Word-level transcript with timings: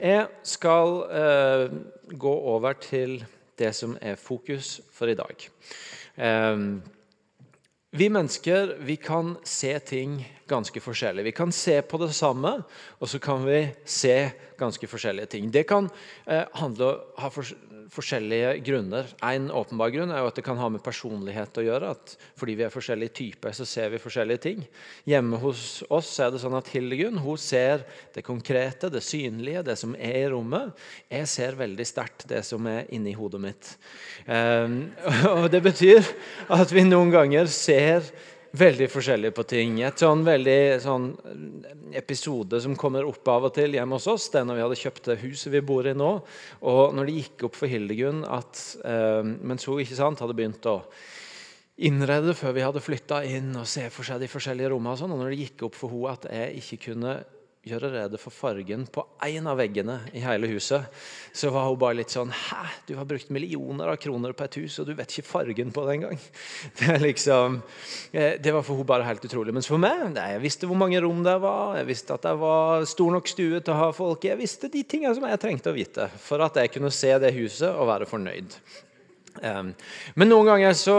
Jeg 0.00 0.26
skal 0.42 1.04
eh, 1.14 1.70
gå 2.18 2.32
over 2.32 2.72
til 2.72 3.24
det 3.58 3.74
som 3.74 3.96
er 4.00 4.16
fokus 4.18 4.80
for 4.92 5.06
i 5.06 5.14
dag. 5.14 5.46
Eh, 6.18 6.58
vi 7.94 8.08
mennesker 8.08 8.74
vi 8.82 8.96
kan 8.96 9.36
se 9.44 9.78
ting 9.78 10.18
ganske 10.48 10.80
forskjellig. 10.80 11.24
Vi 11.24 11.36
kan 11.36 11.52
se 11.52 11.78
på 11.82 11.98
det 12.02 12.12
samme, 12.16 12.56
og 12.98 13.08
så 13.08 13.20
kan 13.22 13.44
vi 13.46 13.66
se 13.84 14.16
ganske 14.58 14.88
forskjellige 14.88 15.32
ting. 15.36 15.50
Det 15.50 15.64
kan 15.68 15.88
eh, 16.26 16.44
handle, 16.60 16.94
ha 17.18 17.30
for, 17.32 17.48
forskjellige 17.94 18.58
grunner. 18.64 19.08
En 19.24 19.50
åpenbar 19.54 19.92
grunn 19.94 20.12
er 20.12 20.22
jo 20.22 20.30
at 20.30 20.38
det 20.38 20.44
kan 20.46 20.58
ha 20.58 20.68
med 20.72 20.82
personlighet 20.84 21.60
å 21.60 21.64
gjøre. 21.64 21.92
at 21.94 22.14
Fordi 22.38 22.56
vi 22.58 22.66
er 22.66 22.72
forskjellige 22.72 23.14
typer, 23.18 23.54
så 23.56 23.66
ser 23.68 23.92
vi 23.92 24.02
forskjellige 24.02 24.42
ting. 24.44 24.64
Hjemme 25.08 25.40
hos 25.42 25.82
oss 25.92 26.12
er 26.22 26.32
det 26.32 26.42
sånn 26.42 26.56
at 26.58 26.70
Hildegunn 26.72 27.20
hun 27.24 27.40
ser 27.40 27.84
det 28.14 28.24
konkrete, 28.26 28.90
det 28.92 29.04
synlige, 29.04 29.64
det 29.66 29.78
som 29.80 29.94
er 29.96 30.20
i 30.24 30.28
rommet. 30.32 30.74
Jeg 31.12 31.30
ser 31.30 31.58
veldig 31.60 31.88
sterkt 31.88 32.28
det 32.30 32.44
som 32.46 32.66
er 32.70 32.88
inni 32.94 33.14
hodet 33.16 33.42
mitt. 33.42 33.74
Um, 34.26 34.78
og 35.36 35.50
Det 35.52 35.62
betyr 35.64 36.14
at 36.52 36.72
vi 36.72 36.86
noen 36.86 37.12
ganger 37.14 37.50
ser 37.50 38.06
veldig 38.54 38.86
forskjellig 38.90 39.32
på 39.34 39.44
ting. 39.50 39.80
Et 39.82 40.04
sånn 40.04 40.22
veldig 40.26 40.58
sånn 40.82 41.08
episode 41.98 42.60
som 42.62 42.76
kommer 42.78 43.06
opp 43.08 43.26
av 43.32 43.48
og 43.48 43.54
til 43.56 43.74
hjemme 43.74 43.98
hos 43.98 44.06
oss, 44.10 44.28
det 44.30 44.40
er 44.40 44.48
når 44.48 44.58
vi 44.58 44.64
hadde 44.66 44.80
kjøpt 44.82 45.10
det 45.10 45.18
huset 45.24 45.52
vi 45.54 45.64
bor 45.66 45.86
i 45.88 45.94
nå. 45.96 46.12
Og 46.70 46.94
når 46.94 47.10
det 47.10 47.18
gikk 47.18 47.46
opp 47.48 47.58
for 47.58 47.70
Hildegunn 47.70 48.22
at 48.26 48.62
eh, 48.86 49.22
mens 49.22 49.66
hun 49.68 49.82
ikke 49.82 49.98
sant, 49.98 50.22
hadde 50.22 50.36
begynt 50.38 50.70
å 50.70 50.80
innrede 51.84 52.36
før 52.38 52.54
vi 52.54 52.62
hadde 52.62 52.82
flytta 52.84 53.24
inn 53.26 53.50
og 53.58 53.66
se 53.66 53.88
for 53.90 54.06
seg 54.06 54.22
de 54.22 54.30
forskjellige 54.30 54.70
rommene, 54.70 54.94
og 54.94 55.02
sånn, 55.02 55.14
og 55.14 55.22
når 55.22 55.34
det 55.34 55.40
gikk 55.42 55.66
opp 55.68 55.78
for 55.78 55.90
henne 55.90 56.14
at 56.14 56.28
jeg 56.30 56.62
ikke 56.62 56.82
kunne 56.92 57.16
gjøre 57.64 57.90
rede 57.94 58.18
for 58.20 58.34
fargen 58.34 58.84
på 58.92 59.04
én 59.24 59.46
av 59.48 59.56
veggene 59.58 59.96
i 60.12 60.22
hele 60.24 60.48
huset, 60.50 60.84
så 61.32 61.50
var 61.54 61.68
hun 61.68 61.78
bare 61.80 61.98
litt 62.00 62.12
sånn 62.12 62.32
Hæ, 62.34 62.60
du 62.88 62.94
har 62.98 63.08
brukt 63.08 63.32
millioner 63.32 63.92
av 63.94 63.98
kroner 64.02 64.34
på 64.36 64.46
et 64.46 64.58
hus, 64.60 64.78
og 64.82 64.88
du 64.88 64.94
vet 64.96 65.10
ikke 65.10 65.30
fargen 65.30 65.72
på 65.74 65.86
det 65.86 65.96
engang. 65.98 66.20
Det, 66.84 66.96
liksom, 67.00 67.60
eh, 68.12 68.36
det 68.42 68.52
var 68.52 68.64
for 68.66 68.76
hun 68.76 68.86
bare 68.88 69.06
helt 69.06 69.24
utrolig. 69.24 69.54
Mens 69.54 69.68
for 69.70 69.80
meg, 69.80 70.02
nei, 70.12 70.26
jeg 70.34 70.42
visste 70.42 70.68
hvor 70.68 70.78
mange 70.78 71.00
rom 71.00 71.22
det 71.24 71.36
var, 71.42 71.78
jeg 71.78 71.88
visste 71.88 72.16
at 72.16 72.26
det 72.26 72.34
var 72.40 72.84
stor 72.88 73.14
nok 73.14 73.30
stue 73.30 73.60
til 73.60 73.74
å 73.74 73.78
ha 73.78 73.92
folk 73.94 74.26
Jeg 74.26 74.40
visste 74.40 74.70
de 74.72 74.82
tingene 74.84 75.14
som 75.16 75.24
jeg 75.28 75.40
trengte 75.40 75.72
å 75.72 75.76
vite 75.76 76.08
for 76.20 76.42
at 76.44 76.58
jeg 76.60 76.72
kunne 76.74 76.92
se 76.94 77.12
det 77.22 77.32
huset 77.36 77.70
og 77.70 77.88
være 77.88 78.08
fornøyd. 78.10 78.58
Men 79.42 80.30
noen 80.30 80.46
ganger 80.46 80.76
så, 80.78 80.96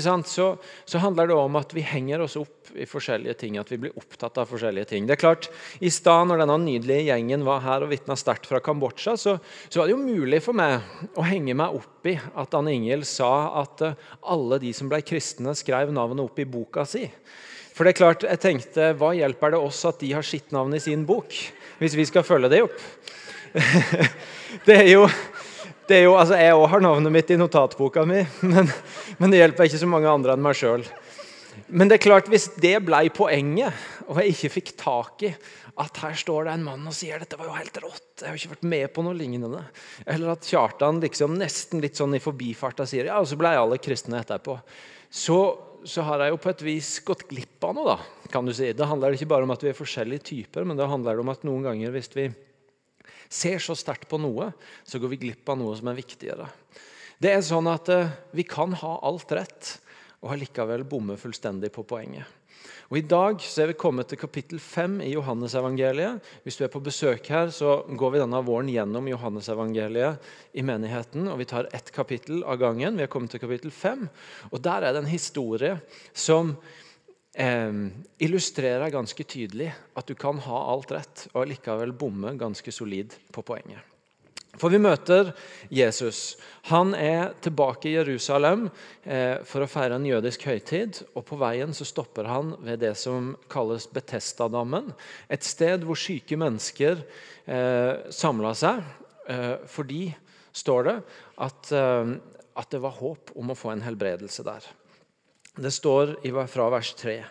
sant, 0.00 0.28
så, 0.30 0.46
så, 0.88 1.00
handler 1.02 1.28
det 1.28 1.36
om 1.36 1.58
at 1.60 1.74
vi 1.76 1.84
henger 1.84 2.22
oss 2.24 2.38
opp 2.40 2.70
i 2.72 2.86
forskjellige 2.88 3.34
ting. 3.42 3.58
At 3.60 3.70
vi 3.72 3.80
blir 3.82 3.98
opptatt 3.98 4.40
av 4.40 4.48
forskjellige 4.48 4.88
ting. 4.92 5.08
Det 5.08 5.16
er 5.16 5.20
klart, 5.20 5.50
I 5.84 5.90
stad 5.92 6.30
når 6.30 6.42
denne 6.42 6.56
nydelige 6.64 7.10
gjengen 7.10 7.44
var 7.46 7.60
her 7.66 7.84
og 7.84 7.92
vitna 7.92 8.16
sterkt 8.18 8.48
fra 8.48 8.62
Kambodsja, 8.64 9.18
så, 9.20 9.36
så, 9.68 9.80
var 9.80 9.88
det 9.88 9.96
jo 9.96 10.00
mulig 10.00 10.40
for 10.44 10.56
meg 10.56 10.80
å 11.18 11.26
henge 11.28 11.56
meg 11.58 11.76
opp 11.76 12.08
i 12.08 12.16
at 12.16 12.56
Anne 12.56 12.72
Ingel 12.76 13.04
sa 13.08 13.32
at 13.60 13.84
uh, 13.84 14.08
alle 14.32 14.60
de 14.62 14.72
som 14.76 14.88
ble 14.90 15.02
kristne, 15.04 15.52
skrev 15.58 15.92
navnet 15.92 16.24
opp 16.24 16.40
i 16.40 16.48
boka 16.48 16.86
si. 16.88 17.04
For 17.76 17.86
det 17.86 17.92
er 17.92 18.00
klart, 18.00 18.24
jeg 18.26 18.42
tenkte, 18.42 18.92
Hva 18.98 19.12
hjelper 19.14 19.52
det 19.54 19.60
oss 19.62 19.84
at 19.86 20.00
de 20.00 20.10
har 20.16 20.26
sitt 20.26 20.50
navn 20.56 20.72
i 20.74 20.82
sin 20.82 21.04
bok, 21.06 21.36
hvis 21.78 21.94
vi 21.94 22.08
skal 22.08 22.26
følge 22.26 22.50
det 22.50 22.64
opp? 22.64 22.80
det 24.66 24.74
er 24.74 24.88
jo 24.90 25.04
det 25.88 25.98
er 25.98 26.04
jo, 26.04 26.16
altså 26.20 26.36
Jeg 26.38 26.56
òg 26.56 26.66
har 26.72 26.82
navnet 26.84 27.14
mitt 27.14 27.30
i 27.32 27.38
notatboka 27.40 28.04
mi, 28.08 28.22
men, 28.52 28.68
men, 29.18 29.30
det 29.32 29.42
hjelper 29.42 29.68
ikke 29.68 29.80
så 29.80 29.90
mange 29.90 30.10
andre 30.10 30.34
enn 30.36 30.44
meg 30.44 30.58
sjøl. 30.58 30.84
Men 31.68 31.90
det 31.90 31.98
er 31.98 32.04
klart, 32.04 32.28
hvis 32.30 32.48
det 32.60 32.76
ble 32.86 33.00
poenget, 33.14 33.86
og 34.06 34.20
jeg 34.20 34.34
ikke 34.34 34.52
fikk 34.58 34.74
tak 34.80 35.24
i 35.28 35.32
at 35.78 36.00
her 36.02 36.16
står 36.18 36.48
det 36.48 36.54
en 36.56 36.64
mann 36.66 36.86
og 36.90 36.94
sier 36.96 37.20
dette 37.22 37.38
var 37.38 37.50
jo 37.50 37.54
helt 37.54 37.76
rått, 37.84 38.06
jeg 38.18 38.26
har 38.26 38.38
ikke 38.38 38.54
vært 38.56 38.68
med 38.72 38.86
på 38.94 39.04
noe 39.06 39.14
lignende, 39.14 39.60
eller 40.10 40.32
at 40.32 40.46
Kjartan 40.48 40.98
liksom 41.04 41.36
nesten 41.38 41.82
litt 41.84 41.98
sånn 41.98 42.16
i 42.18 42.22
forbifarta 42.22 42.86
sier 42.88 43.10
ja, 43.10 43.20
og 43.22 43.28
så 43.30 43.38
ble 43.38 43.52
alle 43.54 43.78
kristne 43.82 44.18
etterpå, 44.18 44.56
så, 45.06 45.38
så 45.86 46.06
har 46.08 46.24
jeg 46.24 46.34
jo 46.34 46.40
på 46.42 46.50
et 46.50 46.64
vis 46.66 46.90
gått 47.06 47.28
glipp 47.30 47.68
av 47.68 47.76
noe. 47.78 47.94
da, 47.94 48.26
kan 48.32 48.48
du 48.48 48.52
si. 48.52 48.72
Det 48.74 48.90
handler 48.90 49.14
ikke 49.14 49.30
bare 49.30 49.46
om 49.46 49.54
at 49.54 49.62
vi 49.62 49.70
er 49.70 49.78
forskjellige 49.78 50.26
typer, 50.32 50.66
men 50.66 50.80
det 50.80 50.90
handler 50.90 51.22
om 51.22 51.30
at 51.30 51.46
noen 51.46 51.70
ganger 51.70 51.94
hvis 51.94 52.10
vi 52.16 52.26
ser 53.28 53.60
så 53.62 53.76
sterkt 53.78 54.08
på 54.08 54.20
noe, 54.20 54.50
så 54.84 55.00
går 55.00 55.14
vi 55.14 55.22
glipp 55.26 55.48
av 55.48 55.60
noe 55.60 55.76
som 55.78 55.90
er 55.90 55.98
viktigere. 55.98 56.48
Det 57.18 57.32
er 57.34 57.42
sånn 57.42 57.66
at 57.70 57.88
uh, 57.90 58.10
Vi 58.30 58.44
kan 58.46 58.74
ha 58.78 58.98
alt 59.02 59.32
rett 59.34 59.76
og 60.22 60.34
likevel 60.38 60.84
bomme 60.86 61.18
fullstendig 61.18 61.70
på 61.74 61.86
poenget. 61.86 62.26
Og 62.88 62.96
I 62.96 63.04
dag 63.04 63.42
så 63.44 63.62
er 63.62 63.70
vi 63.70 63.76
kommet 63.76 64.08
til 64.08 64.18
kapittel 64.20 64.60
5 64.62 65.02
i 65.04 65.10
Johannesevangeliet. 65.12 66.24
Hvis 66.42 66.56
du 66.56 66.62
er 66.64 66.72
på 66.72 66.80
besøk 66.80 67.26
her, 67.28 67.50
så 67.52 67.82
går 67.84 68.14
vi 68.14 68.22
denne 68.22 68.40
våren 68.46 68.70
gjennom 68.72 69.10
Johannesevangeliet 69.10 70.24
i 70.56 70.64
menigheten. 70.64 71.28
og 71.28 71.36
Vi 71.42 71.48
tar 71.52 71.68
ett 71.76 71.92
kapittel 71.92 72.40
av 72.48 72.56
gangen. 72.56 72.96
Vi 72.96 73.04
har 73.04 73.12
kommet 73.12 73.34
til 73.34 73.44
kapittel 73.44 73.70
5. 73.70 74.08
Og 74.50 74.62
Der 74.64 74.88
er 74.88 74.96
det 74.96 75.04
en 75.04 75.12
historie 75.12 75.76
som 76.14 76.56
eh, 77.38 77.84
illustrerer 78.18 78.94
ganske 78.94 79.24
tydelig 79.24 79.70
at 79.94 80.10
du 80.10 80.16
kan 80.18 80.40
ha 80.48 80.64
alt 80.74 80.92
rett 80.96 81.28
og 81.34 81.46
likevel 81.50 81.94
bomme 81.96 82.34
ganske 82.40 82.74
solid 82.74 83.14
på 83.32 83.46
poenget. 83.46 83.84
For 84.58 84.72
vi 84.72 84.80
møter 84.82 85.30
Jesus. 85.70 86.38
Han 86.70 86.94
er 86.96 87.34
tilbake 87.44 87.90
i 87.90 87.94
Jerusalem 87.94 88.66
eh, 89.04 89.38
for 89.46 89.62
å 89.62 89.70
feire 89.70 89.98
en 89.98 90.06
jødisk 90.08 90.48
høytid. 90.48 91.02
og 91.14 91.26
På 91.28 91.38
veien 91.40 91.74
så 91.76 91.86
stopper 91.86 92.28
han 92.30 92.54
ved 92.64 92.82
det 92.82 92.94
som 92.98 93.34
kalles 93.52 93.86
Betestadammen. 93.92 94.90
Et 95.30 95.44
sted 95.44 95.86
hvor 95.86 95.98
syke 96.00 96.38
mennesker 96.40 97.04
eh, 97.46 98.08
samla 98.14 98.54
seg 98.58 98.82
eh, 99.30 99.54
fordi, 99.70 100.08
står 100.50 100.88
det, 100.88 100.96
at, 101.46 101.72
eh, 101.76 102.16
at 102.58 102.74
det 102.74 102.82
var 102.82 102.98
håp 102.98 103.36
om 103.38 103.54
å 103.54 103.58
få 103.58 103.76
en 103.76 103.86
helbredelse 103.86 104.46
der. 104.48 104.66
Det 105.58 105.70
står 105.74 106.14
fra 106.46 106.68
vers 106.70 106.94
3. 106.94 107.24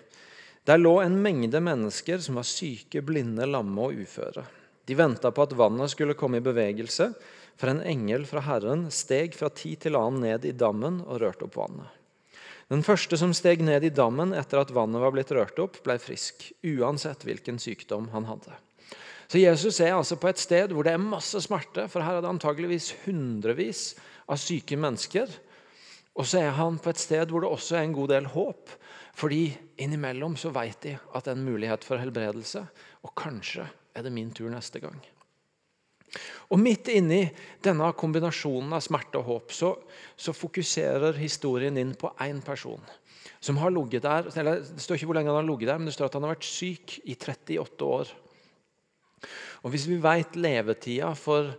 Der 0.68 0.78
lå 0.78 0.98
en 1.00 1.22
mengde 1.24 1.62
mennesker 1.64 2.20
som 2.20 2.36
var 2.36 2.44
syke, 2.44 3.00
blinde, 3.02 3.46
lamme 3.48 3.86
og 3.88 3.96
uføre. 3.96 4.44
De 4.84 4.96
venta 5.00 5.32
på 5.32 5.46
at 5.48 5.56
vannet 5.56 5.94
skulle 5.94 6.16
komme 6.20 6.42
i 6.42 6.44
bevegelse, 6.44 7.14
for 7.56 7.72
en 7.72 7.80
engel 7.88 8.26
fra 8.28 8.44
Herren 8.44 8.90
steg 8.92 9.36
fra 9.36 9.48
tid 9.50 9.86
til 9.86 9.96
annen 9.96 10.26
ned 10.26 10.44
i 10.46 10.52
dammen 10.52 11.00
og 11.06 11.22
rørte 11.24 11.48
opp 11.48 11.56
vannet. 11.56 11.88
Den 12.68 12.84
første 12.84 13.16
som 13.16 13.32
steg 13.32 13.64
ned 13.64 13.88
i 13.88 13.94
dammen 13.96 14.36
etter 14.36 14.60
at 14.60 14.76
vannet 14.76 15.00
var 15.00 15.16
blitt 15.16 15.32
rørt 15.32 15.60
opp, 15.64 15.80
ble 15.88 15.96
frisk, 15.96 16.50
uansett 16.68 17.24
hvilken 17.24 17.64
sykdom 17.64 18.12
han 18.12 18.28
hadde. 18.28 18.52
Så 19.32 19.40
Jesus 19.40 19.80
er 19.80 19.96
altså 19.96 20.20
på 20.20 20.28
et 20.28 20.40
sted 20.40 20.76
hvor 20.76 20.84
det 20.84 20.98
er 20.98 21.04
masse 21.04 21.40
smerte, 21.44 21.88
for 21.88 22.04
her 22.04 22.20
er 22.20 22.28
det 22.28 22.32
antageligvis 22.36 22.92
hundrevis 23.06 23.94
av 24.28 24.40
syke 24.40 24.76
mennesker. 24.80 25.32
Og 26.18 26.26
så 26.26 26.42
er 26.42 26.56
han 26.58 26.80
på 26.82 26.90
et 26.90 27.02
sted 27.02 27.30
hvor 27.30 27.44
det 27.44 27.52
også 27.52 27.78
er 27.78 27.86
en 27.86 27.98
god 27.98 28.10
del 28.14 28.30
håp. 28.34 28.72
Fordi 29.18 29.52
innimellom 29.82 30.38
så 30.38 30.52
vet 30.54 30.82
de 30.86 30.96
at 30.98 31.26
det 31.26 31.34
er 31.34 31.38
en 31.38 31.46
mulighet 31.46 31.86
for 31.86 32.02
helbredelse. 32.02 32.64
Og 33.06 33.14
kanskje 33.18 33.68
er 33.94 34.06
det 34.06 34.14
min 34.14 34.34
tur 34.34 34.50
neste 34.54 34.82
gang. 34.82 34.98
Og 36.54 36.62
Midt 36.62 36.88
inni 36.94 37.26
denne 37.64 37.90
kombinasjonen 37.98 38.78
av 38.78 38.84
smerte 38.86 39.20
og 39.20 39.28
håp 39.28 39.54
så, 39.54 39.74
så 40.16 40.34
fokuserer 40.34 41.18
historien 41.20 41.78
inn 41.78 41.94
på 42.00 42.14
én 42.24 42.40
person. 42.46 42.82
Som 43.44 43.60
har 43.62 43.74
ligget 43.74 44.06
der, 44.06 44.30
eller 44.40 44.64
Det 44.64 44.82
står 44.82 44.98
ikke 44.98 45.10
hvor 45.12 45.20
lenge 45.20 45.34
han 45.34 45.42
har 45.42 45.50
ligget 45.50 45.70
der, 45.70 45.82
men 45.82 45.90
det 45.90 45.98
står 45.98 46.10
at 46.10 46.18
han 46.18 46.26
har 46.26 46.34
vært 46.34 46.48
syk 46.48 46.96
i 47.04 47.18
38 47.18 47.86
år. 47.86 48.14
Og 49.66 49.74
Hvis 49.74 49.88
vi 49.90 50.00
vet 50.02 50.40
levetida 50.40 51.12
for 51.18 51.52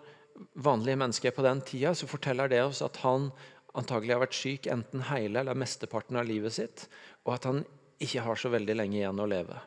vanlige 0.54 0.98
mennesker 0.98 1.34
på 1.34 1.44
den 1.44 1.60
tida, 1.66 1.94
så 1.94 2.06
forteller 2.06 2.48
det 2.48 2.62
oss 2.64 2.82
at 2.82 2.96
han 3.04 3.30
antagelig 3.76 4.14
har 4.14 4.22
vært 4.22 4.38
syk 4.38 4.68
enten 4.72 5.02
hele 5.10 5.42
eller 5.42 5.58
mesteparten 5.58 6.18
av 6.20 6.28
livet 6.28 6.54
sitt, 6.56 6.86
og 7.26 7.34
at 7.36 7.48
han 7.50 7.64
ikke 8.02 8.22
har 8.24 8.38
så 8.38 8.50
veldig 8.52 8.78
lenge 8.78 9.00
igjen 9.00 9.20
å 9.20 9.28
leve. 9.28 9.58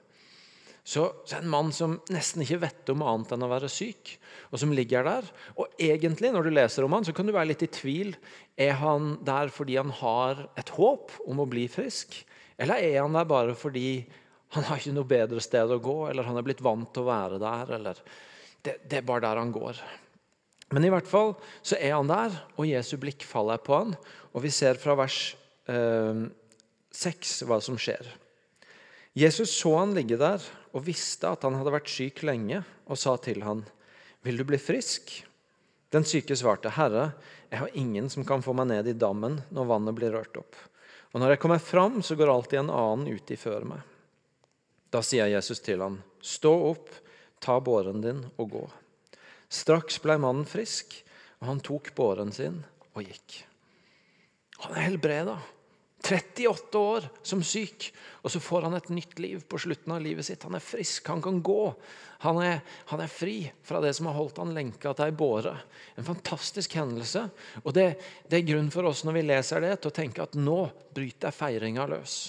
Så, 0.84 1.04
så 1.26 1.38
En 1.38 1.50
mann 1.52 1.70
som 1.76 2.00
nesten 2.10 2.42
ikke 2.42 2.64
vet 2.64 2.90
om 2.94 3.04
annet 3.06 3.36
enn 3.36 3.46
å 3.46 3.52
være 3.52 3.70
syk, 3.70 4.16
og 4.50 4.62
som 4.64 4.74
ligger 4.74 5.06
der. 5.06 5.28
Og 5.62 5.70
egentlig, 5.78 6.32
når 6.34 6.48
du 6.48 6.54
leser 6.56 6.88
om 6.88 6.96
han, 6.98 7.06
så 7.06 7.14
kan 7.14 7.30
du 7.30 7.36
være 7.36 7.52
litt 7.52 7.66
i 7.68 7.70
tvil. 7.70 8.16
Er 8.58 8.80
han 8.82 9.14
der 9.28 9.54
fordi 9.54 9.78
han 9.78 9.94
har 10.02 10.48
et 10.58 10.74
håp 10.74 11.14
om 11.30 11.44
å 11.44 11.50
bli 11.50 11.68
frisk, 11.72 12.18
eller 12.62 12.82
er 12.82 13.02
han 13.04 13.18
der 13.18 13.30
bare 13.30 13.56
fordi 13.58 14.04
han 14.56 14.66
har 14.68 14.82
ikke 14.82 14.96
noe 14.98 15.08
bedre 15.08 15.42
sted 15.44 15.70
å 15.72 15.80
gå, 15.80 15.98
eller 16.10 16.28
han 16.28 16.40
er 16.40 16.46
blitt 16.46 16.64
vant 16.66 16.90
til 16.92 17.06
å 17.06 17.12
være 17.12 17.40
der, 17.42 17.76
eller 17.78 18.02
det, 18.66 18.82
det 18.90 19.00
er 19.00 19.08
bare 19.08 19.24
der 19.24 19.40
han 19.40 19.54
går. 19.56 19.80
Men 20.72 20.88
i 20.88 20.92
hvert 20.92 21.08
fall 21.10 21.34
så 21.62 21.76
er 21.78 21.98
han 21.98 22.10
der, 22.10 22.36
og 22.56 22.70
Jesu 22.70 22.96
blikk 23.00 23.26
faller 23.28 23.60
på 23.64 23.76
han. 23.76 23.96
Og 24.32 24.46
vi 24.46 24.52
ser 24.56 24.80
fra 24.80 24.96
vers 25.00 25.20
eh, 25.68 26.28
6 26.96 27.42
hva 27.48 27.60
som 27.64 27.80
skjer. 27.80 28.08
Jesus 29.18 29.52
så 29.52 29.74
han 29.82 29.96
ligge 29.96 30.16
der 30.20 30.44
og 30.72 30.86
visste 30.86 31.28
at 31.28 31.44
han 31.44 31.58
hadde 31.60 31.74
vært 31.74 31.92
syk 31.92 32.24
lenge, 32.24 32.62
og 32.88 33.00
sa 33.00 33.18
til 33.20 33.44
han, 33.44 33.66
'Vil 34.24 34.38
du 34.38 34.44
bli 34.44 34.58
frisk?' 34.58 35.26
Den 35.92 36.06
syke 36.08 36.36
svarte, 36.36 36.70
'Herre, 36.70 37.12
jeg 37.52 37.60
har 37.60 37.76
ingen 37.76 38.08
som 38.10 38.24
kan 38.24 38.42
få 38.42 38.54
meg 38.54 38.68
ned 38.68 38.88
i 38.88 38.94
dammen 38.94 39.42
når 39.52 39.68
vannet 39.68 39.96
blir 39.96 40.14
rørt 40.16 40.38
opp.' 40.38 40.56
'Og 41.12 41.20
når 41.20 41.30
jeg 41.30 41.40
kommer 41.40 41.60
fram, 41.60 42.02
så 42.02 42.16
går 42.16 42.32
alltid 42.32 42.60
en 42.60 42.70
annen 42.70 43.12
uti 43.12 43.36
før 43.36 43.66
meg.' 43.66 43.84
Da 44.92 45.02
sier 45.02 45.28
Jesus 45.28 45.60
til 45.60 45.82
han, 45.82 46.04
'Stå 46.22 46.72
opp, 46.72 46.90
ta 47.42 47.60
båren 47.60 48.02
din 48.02 48.24
og 48.38 48.50
gå.' 48.52 48.72
Straks 49.52 50.00
ble 50.04 50.16
mannen 50.22 50.48
frisk, 50.48 50.96
og 51.42 51.50
han 51.50 51.64
tok 51.66 51.92
båren 51.98 52.32
sin 52.36 52.62
og 52.96 53.04
gikk. 53.04 53.42
Han 54.62 54.78
er 54.78 54.88
helbreda. 54.88 55.40
38 56.02 56.78
år 56.78 57.06
som 57.24 57.44
syk, 57.46 57.92
og 58.26 58.32
så 58.34 58.40
får 58.42 58.66
han 58.66 58.76
et 58.78 58.90
nytt 58.90 59.20
liv 59.22 59.44
på 59.46 59.60
slutten 59.62 59.94
av 59.94 60.02
livet 60.02 60.26
sitt. 60.26 60.44
Han 60.48 60.58
er 60.58 60.64
frisk, 60.64 61.06
han 61.12 61.22
kan 61.22 61.38
gå. 61.46 61.74
Han 62.26 62.40
er, 62.42 62.62
han 62.90 63.04
er 63.04 63.12
fri 63.12 63.36
fra 63.66 63.82
det 63.84 63.94
som 63.98 64.10
har 64.10 64.18
holdt 64.18 64.42
han 64.42 64.54
lenka 64.56 64.96
til 64.98 65.08
ei 65.08 65.16
båre. 65.18 65.54
En 65.98 66.08
fantastisk 66.08 66.74
hendelse. 66.78 67.28
Og 67.64 67.74
det, 67.78 67.88
det, 68.28 68.40
er 68.40 68.50
grunn 68.50 68.72
for 68.74 68.90
oss 68.90 69.04
når 69.06 69.20
vi 69.20 69.26
leser 69.30 69.66
det, 69.66 69.76
til 69.82 69.94
å 69.94 69.98
tenke 70.02 70.26
at 70.26 70.38
nå 70.40 70.60
bryter 70.96 71.36
feiringa 71.36 71.86
løs. 71.92 72.20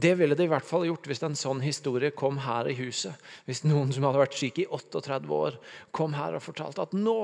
Det 0.00 0.14
ville 0.16 0.36
det 0.36 0.46
i 0.46 0.50
hvert 0.50 0.64
fall 0.64 0.86
gjort 0.88 1.04
hvis 1.08 1.20
en 1.26 1.36
sånn 1.36 1.60
historie 1.60 2.12
kom 2.16 2.38
her 2.40 2.68
i 2.70 2.76
huset. 2.78 3.12
Hvis 3.44 3.62
noen 3.66 3.92
som 3.92 4.06
hadde 4.08 4.22
vært 4.22 4.36
syk 4.38 4.62
i 4.62 4.66
38 4.72 5.28
år, 5.36 5.58
kom 5.92 6.16
her 6.16 6.38
og 6.38 6.44
fortalte 6.44 6.86
at 6.86 6.94
nå 6.96 7.16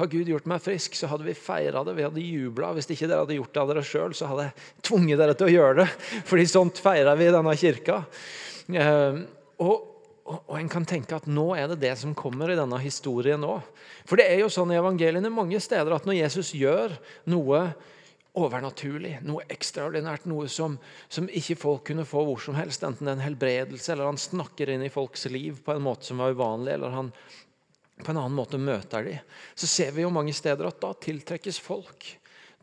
har 0.00 0.10
Gud 0.12 0.30
gjort 0.32 0.48
meg 0.48 0.62
frisk, 0.64 0.96
så 0.96 1.10
hadde 1.12 1.28
vi 1.28 1.36
feira 1.36 1.84
det, 1.84 1.96
vi 1.98 2.06
hadde 2.06 2.24
jubla. 2.24 2.72
Hvis 2.76 2.88
ikke 2.88 3.10
dere 3.10 3.26
hadde 3.26 3.36
gjort 3.36 3.52
det 3.52 3.62
av 3.62 3.72
dere 3.72 3.84
sjøl, 3.84 4.16
så 4.16 4.30
hadde 4.32 4.48
jeg 4.48 4.68
tvunget 4.88 5.20
dere 5.20 5.36
til 5.36 5.50
å 5.50 5.54
gjøre 5.54 5.78
det. 5.82 5.88
Fordi 6.30 6.46
sånt 6.48 6.80
feirer 6.84 7.20
vi 7.20 7.28
i 7.28 7.34
denne 7.34 7.56
kirka. 7.60 8.00
Eh, 8.72 9.18
og, 9.60 9.74
og, 10.24 10.54
en 10.56 10.70
kan 10.72 10.88
tenke 10.88 11.18
at 11.18 11.28
nå 11.28 11.50
er 11.58 11.68
det 11.74 11.82
det 11.84 11.92
som 12.00 12.16
kommer 12.16 12.48
i 12.48 12.56
denne 12.56 12.80
historien 12.80 13.44
òg. 13.44 13.66
For 14.08 14.20
det 14.20 14.30
er 14.32 14.40
jo 14.40 14.52
sånn 14.52 14.72
i 14.72 14.80
evangeliene 14.80 15.32
mange 15.32 15.60
steder 15.60 15.92
at 15.92 16.08
når 16.08 16.22
Jesus 16.22 16.54
gjør 16.56 16.96
noe 17.28 17.66
overnaturlig, 18.34 19.20
noe 19.22 19.44
ekstraordinært, 19.52 20.26
noe 20.26 20.48
som, 20.50 20.76
som, 21.08 21.28
ikke 21.30 21.58
folk 21.60 21.84
kunne 21.90 22.06
få 22.08 22.24
hvor 22.26 22.42
som 22.42 22.56
helst. 22.58 22.82
Enten 22.86 23.06
det 23.06 23.12
er 23.12 23.20
en 23.20 23.28
helbredelse, 23.28 23.92
eller 23.94 24.10
han 24.10 24.20
snakker 24.20 24.72
inn 24.74 24.82
i 24.82 24.92
folks 24.92 25.28
liv 25.30 25.60
på 25.64 25.76
en 25.76 25.84
måte 25.86 26.10
som 26.10 26.22
var 26.22 26.34
uvanlig, 26.34 26.74
eller 26.74 26.96
han 26.96 27.12
på 28.02 28.10
en 28.10 28.18
annen 28.18 28.34
måte 28.34 28.58
møter 28.58 29.06
de. 29.06 29.16
Så 29.54 29.70
ser 29.70 29.94
vi 29.94 30.02
jo 30.02 30.10
mange 30.10 30.34
steder 30.34 30.66
at 30.66 30.82
da 30.82 30.90
tiltrekkes 30.98 31.60
folk. 31.62 32.08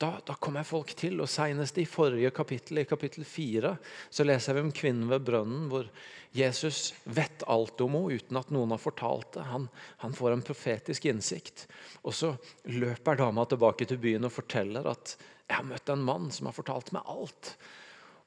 Da, 0.01 0.15
da 0.25 0.35
kommer 0.41 0.65
folk 0.67 0.91
til. 0.97 1.21
og 1.21 1.29
Senest 1.29 1.77
i 1.79 1.87
forrige 1.87 2.33
kapittel, 2.35 2.81
i 2.81 2.89
kapittel 2.89 3.23
4, 3.23 3.75
så 4.09 4.25
leser 4.25 4.57
vi 4.57 4.65
om 4.65 4.73
kvinnen 4.75 5.07
ved 5.11 5.23
brønnen, 5.23 5.67
hvor 5.71 5.87
Jesus 6.35 6.93
vet 7.03 7.43
alt 7.51 7.79
om 7.83 7.95
henne 7.95 8.17
uten 8.19 8.39
at 8.39 8.51
noen 8.55 8.73
har 8.73 8.81
fortalt 8.81 9.35
det. 9.37 9.45
Han, 9.51 9.67
han 10.03 10.15
får 10.15 10.35
en 10.35 10.43
profetisk 10.47 11.07
innsikt. 11.11 11.67
Og 12.01 12.15
så 12.17 12.33
løper 12.71 13.19
dama 13.19 13.45
tilbake 13.47 13.87
til 13.87 14.01
byen 14.01 14.27
og 14.27 14.35
forteller 14.35 14.89
at 14.89 15.15
jeg 15.51 15.59
har 15.59 15.67
møtt 15.67 15.91
en 15.91 16.03
mann 16.07 16.29
som 16.31 16.47
har 16.47 16.55
fortalt 16.55 16.93
meg 16.95 17.07
alt. 17.11 17.55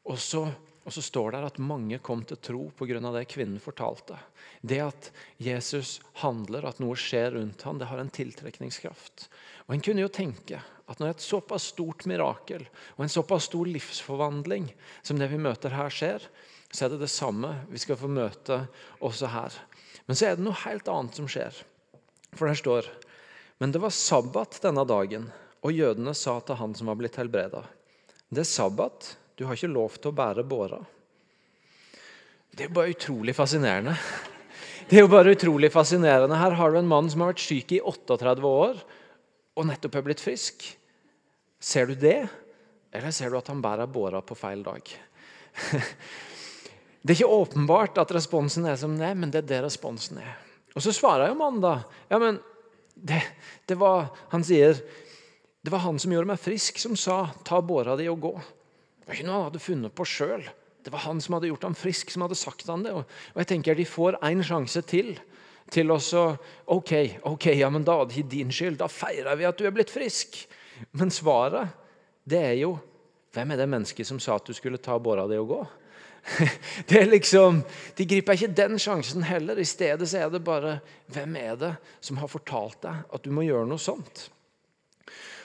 Og 0.04 0.18
så, 0.20 0.42
og 0.84 0.92
så 0.92 1.02
står 1.04 1.32
det 1.32 1.40
at 1.46 1.60
mange 1.62 1.96
kom 2.04 2.20
til 2.28 2.36
tro 2.36 2.66
pga. 2.76 3.00
det 3.00 3.24
kvinnen 3.32 3.60
fortalte. 3.60 4.18
Det 4.60 4.80
at 4.84 5.10
Jesus 5.40 6.00
handler, 6.20 6.66
at 6.68 6.82
noe 6.84 6.96
skjer 7.00 7.32
rundt 7.38 7.62
ham, 7.64 7.80
det 7.80 7.88
har 7.88 7.98
en 7.98 8.12
tiltrekningskraft. 8.12 9.30
Og 9.66 9.74
En 9.74 9.80
kunne 9.80 10.04
jo 10.04 10.12
tenke 10.12 10.60
at 10.60 11.00
når 11.00 11.14
et 11.14 11.24
såpass 11.24 11.70
stort 11.72 12.04
mirakel 12.04 12.66
og 12.96 13.06
en 13.06 13.12
såpass 13.12 13.48
stor 13.48 13.64
livsforvandling 13.64 14.68
som 15.00 15.16
det 15.16 15.30
vi 15.32 15.40
møter 15.40 15.72
her, 15.72 15.88
skjer, 15.88 16.20
så 16.68 16.84
er 16.84 16.92
det 16.92 17.06
det 17.06 17.12
samme 17.12 17.54
vi 17.70 17.80
skal 17.80 17.96
få 17.96 18.10
møte 18.10 18.66
også 19.00 19.32
her. 19.32 19.56
Men 20.04 20.18
så 20.18 20.28
er 20.28 20.36
det 20.36 20.44
noe 20.44 20.60
helt 20.66 20.90
annet 20.92 21.16
som 21.16 21.30
skjer. 21.30 21.56
For 22.36 22.50
der 22.50 22.60
står 22.60 22.92
Men 23.62 23.72
det 23.72 23.80
var 23.80 23.94
sabbat 23.94 24.58
denne 24.60 24.84
dagen. 24.84 25.30
Og 25.64 25.72
jødene 25.72 26.12
sa 26.16 26.36
til 26.44 26.58
han 26.60 26.74
som 26.76 26.90
var 26.90 26.98
blitt 27.00 27.16
helbreda, 27.20 27.64
det 28.28 28.42
er 28.42 28.48
sabbat, 28.48 29.14
du 29.38 29.46
har 29.46 29.56
ikke 29.56 29.72
lov 29.72 29.96
til 29.98 30.10
å 30.10 30.16
bære 30.16 30.44
båra. 30.46 30.80
Det 32.54 32.66
er 32.66 32.68
jo 32.70 32.76
bare 32.76 32.94
utrolig 32.94 33.34
fascinerende. 33.34 33.94
Det 34.88 34.98
er 34.98 35.04
jo 35.06 35.10
bare 35.10 35.32
utrolig 35.34 35.70
fascinerende. 35.72 36.36
Her 36.38 36.54
har 36.58 36.70
du 36.70 36.78
en 36.78 36.90
mann 36.90 37.08
som 37.10 37.24
har 37.24 37.32
vært 37.32 37.42
syk 37.42 37.72
i 37.74 37.80
38 37.80 38.44
år 38.46 38.78
og 39.54 39.68
nettopp 39.68 39.98
er 39.98 40.06
blitt 40.06 40.22
frisk. 40.22 40.66
Ser 41.62 41.88
du 41.88 41.94
det, 41.98 42.20
eller 42.94 43.14
ser 43.14 43.32
du 43.32 43.38
at 43.38 43.50
han 43.50 43.62
bærer 43.64 43.90
båra 43.90 44.20
på 44.22 44.36
feil 44.38 44.64
dag? 44.66 44.82
Det 47.04 47.12
er 47.12 47.18
ikke 47.18 47.36
åpenbart 47.36 47.98
at 48.00 48.12
responsen 48.16 48.64
er 48.64 48.78
som 48.80 48.94
det, 48.96 49.10
men 49.12 49.28
det 49.28 49.42
er 49.42 49.48
det 49.50 49.58
responsen 49.66 50.22
er. 50.22 50.38
Og 50.72 50.80
Så 50.80 50.94
svarer 50.96 51.28
jo 51.28 51.34
mannen 51.36 51.60
da 51.60 51.74
ja, 52.08 52.16
men 52.16 52.38
det, 52.96 53.18
det 53.68 53.76
var, 53.76 54.06
Han 54.32 54.40
sier 54.46 54.80
det 55.64 55.72
var 55.72 55.80
han 55.86 55.98
som 55.98 56.12
gjorde 56.12 56.28
meg 56.28 56.40
frisk, 56.40 56.78
som 56.78 56.96
sa 56.96 57.30
'ta 57.44 57.62
båra 57.62 57.96
di 57.96 58.08
og 58.08 58.20
gå'. 58.20 58.40
Det 59.00 59.06
var 59.06 59.14
ikke 59.14 59.26
noe 59.26 59.34
han 59.34 59.46
hadde 59.48 59.64
funnet 59.64 59.94
på 59.94 60.04
sjøl. 60.04 60.44
Det 60.84 60.92
var 60.92 60.98
han 60.98 61.20
som 61.20 61.34
hadde 61.34 61.48
gjort 61.48 61.62
ham 61.62 61.74
frisk, 61.74 62.10
som 62.10 62.22
hadde 62.22 62.36
sagt 62.36 62.66
han 62.68 62.82
det. 62.82 62.92
Og, 62.92 63.04
jeg 63.36 63.46
tenker 63.46 63.74
De 63.74 63.84
får 63.84 64.18
én 64.20 64.42
sjanse 64.44 64.82
til 64.82 65.18
til 65.72 65.90
å 65.90 65.96
OK, 66.66 66.92
ok, 67.24 67.46
ja, 67.56 67.70
men 67.70 67.84
da 67.84 68.02
ikke 68.04 68.28
din 68.28 68.52
skyld. 68.52 68.76
Da 68.76 68.86
feirer 68.86 69.36
vi 69.36 69.46
at 69.48 69.56
du 69.56 69.64
er 69.64 69.72
blitt 69.72 69.90
frisk. 69.90 70.36
Men 70.92 71.10
svaret, 71.10 71.68
det 72.24 72.42
er 72.42 72.58
jo 72.60 72.78
Hvem 73.34 73.50
er 73.50 73.56
det 73.56 73.66
mennesket 73.66 74.06
som 74.06 74.20
sa 74.20 74.36
at 74.36 74.46
du 74.46 74.52
skulle 74.54 74.78
ta 74.78 74.94
båra 74.98 75.26
di 75.26 75.34
og 75.40 75.48
gå? 75.48 75.66
Det 76.88 77.00
er 77.00 77.08
liksom, 77.10 77.64
De 77.96 78.06
griper 78.06 78.36
ikke 78.36 78.54
den 78.54 78.78
sjansen 78.78 79.24
heller. 79.26 79.58
I 79.58 79.64
stedet 79.66 80.06
så 80.06 80.20
er 80.22 80.30
det 80.30 80.44
bare 80.44 80.78
Hvem 81.10 81.36
er 81.36 81.56
det 81.56 81.72
som 82.00 82.20
har 82.22 82.30
fortalt 82.30 82.78
deg 82.84 83.02
at 83.10 83.24
du 83.24 83.32
må 83.34 83.42
gjøre 83.42 83.66
noe 83.66 83.82
sånt? 83.82 84.28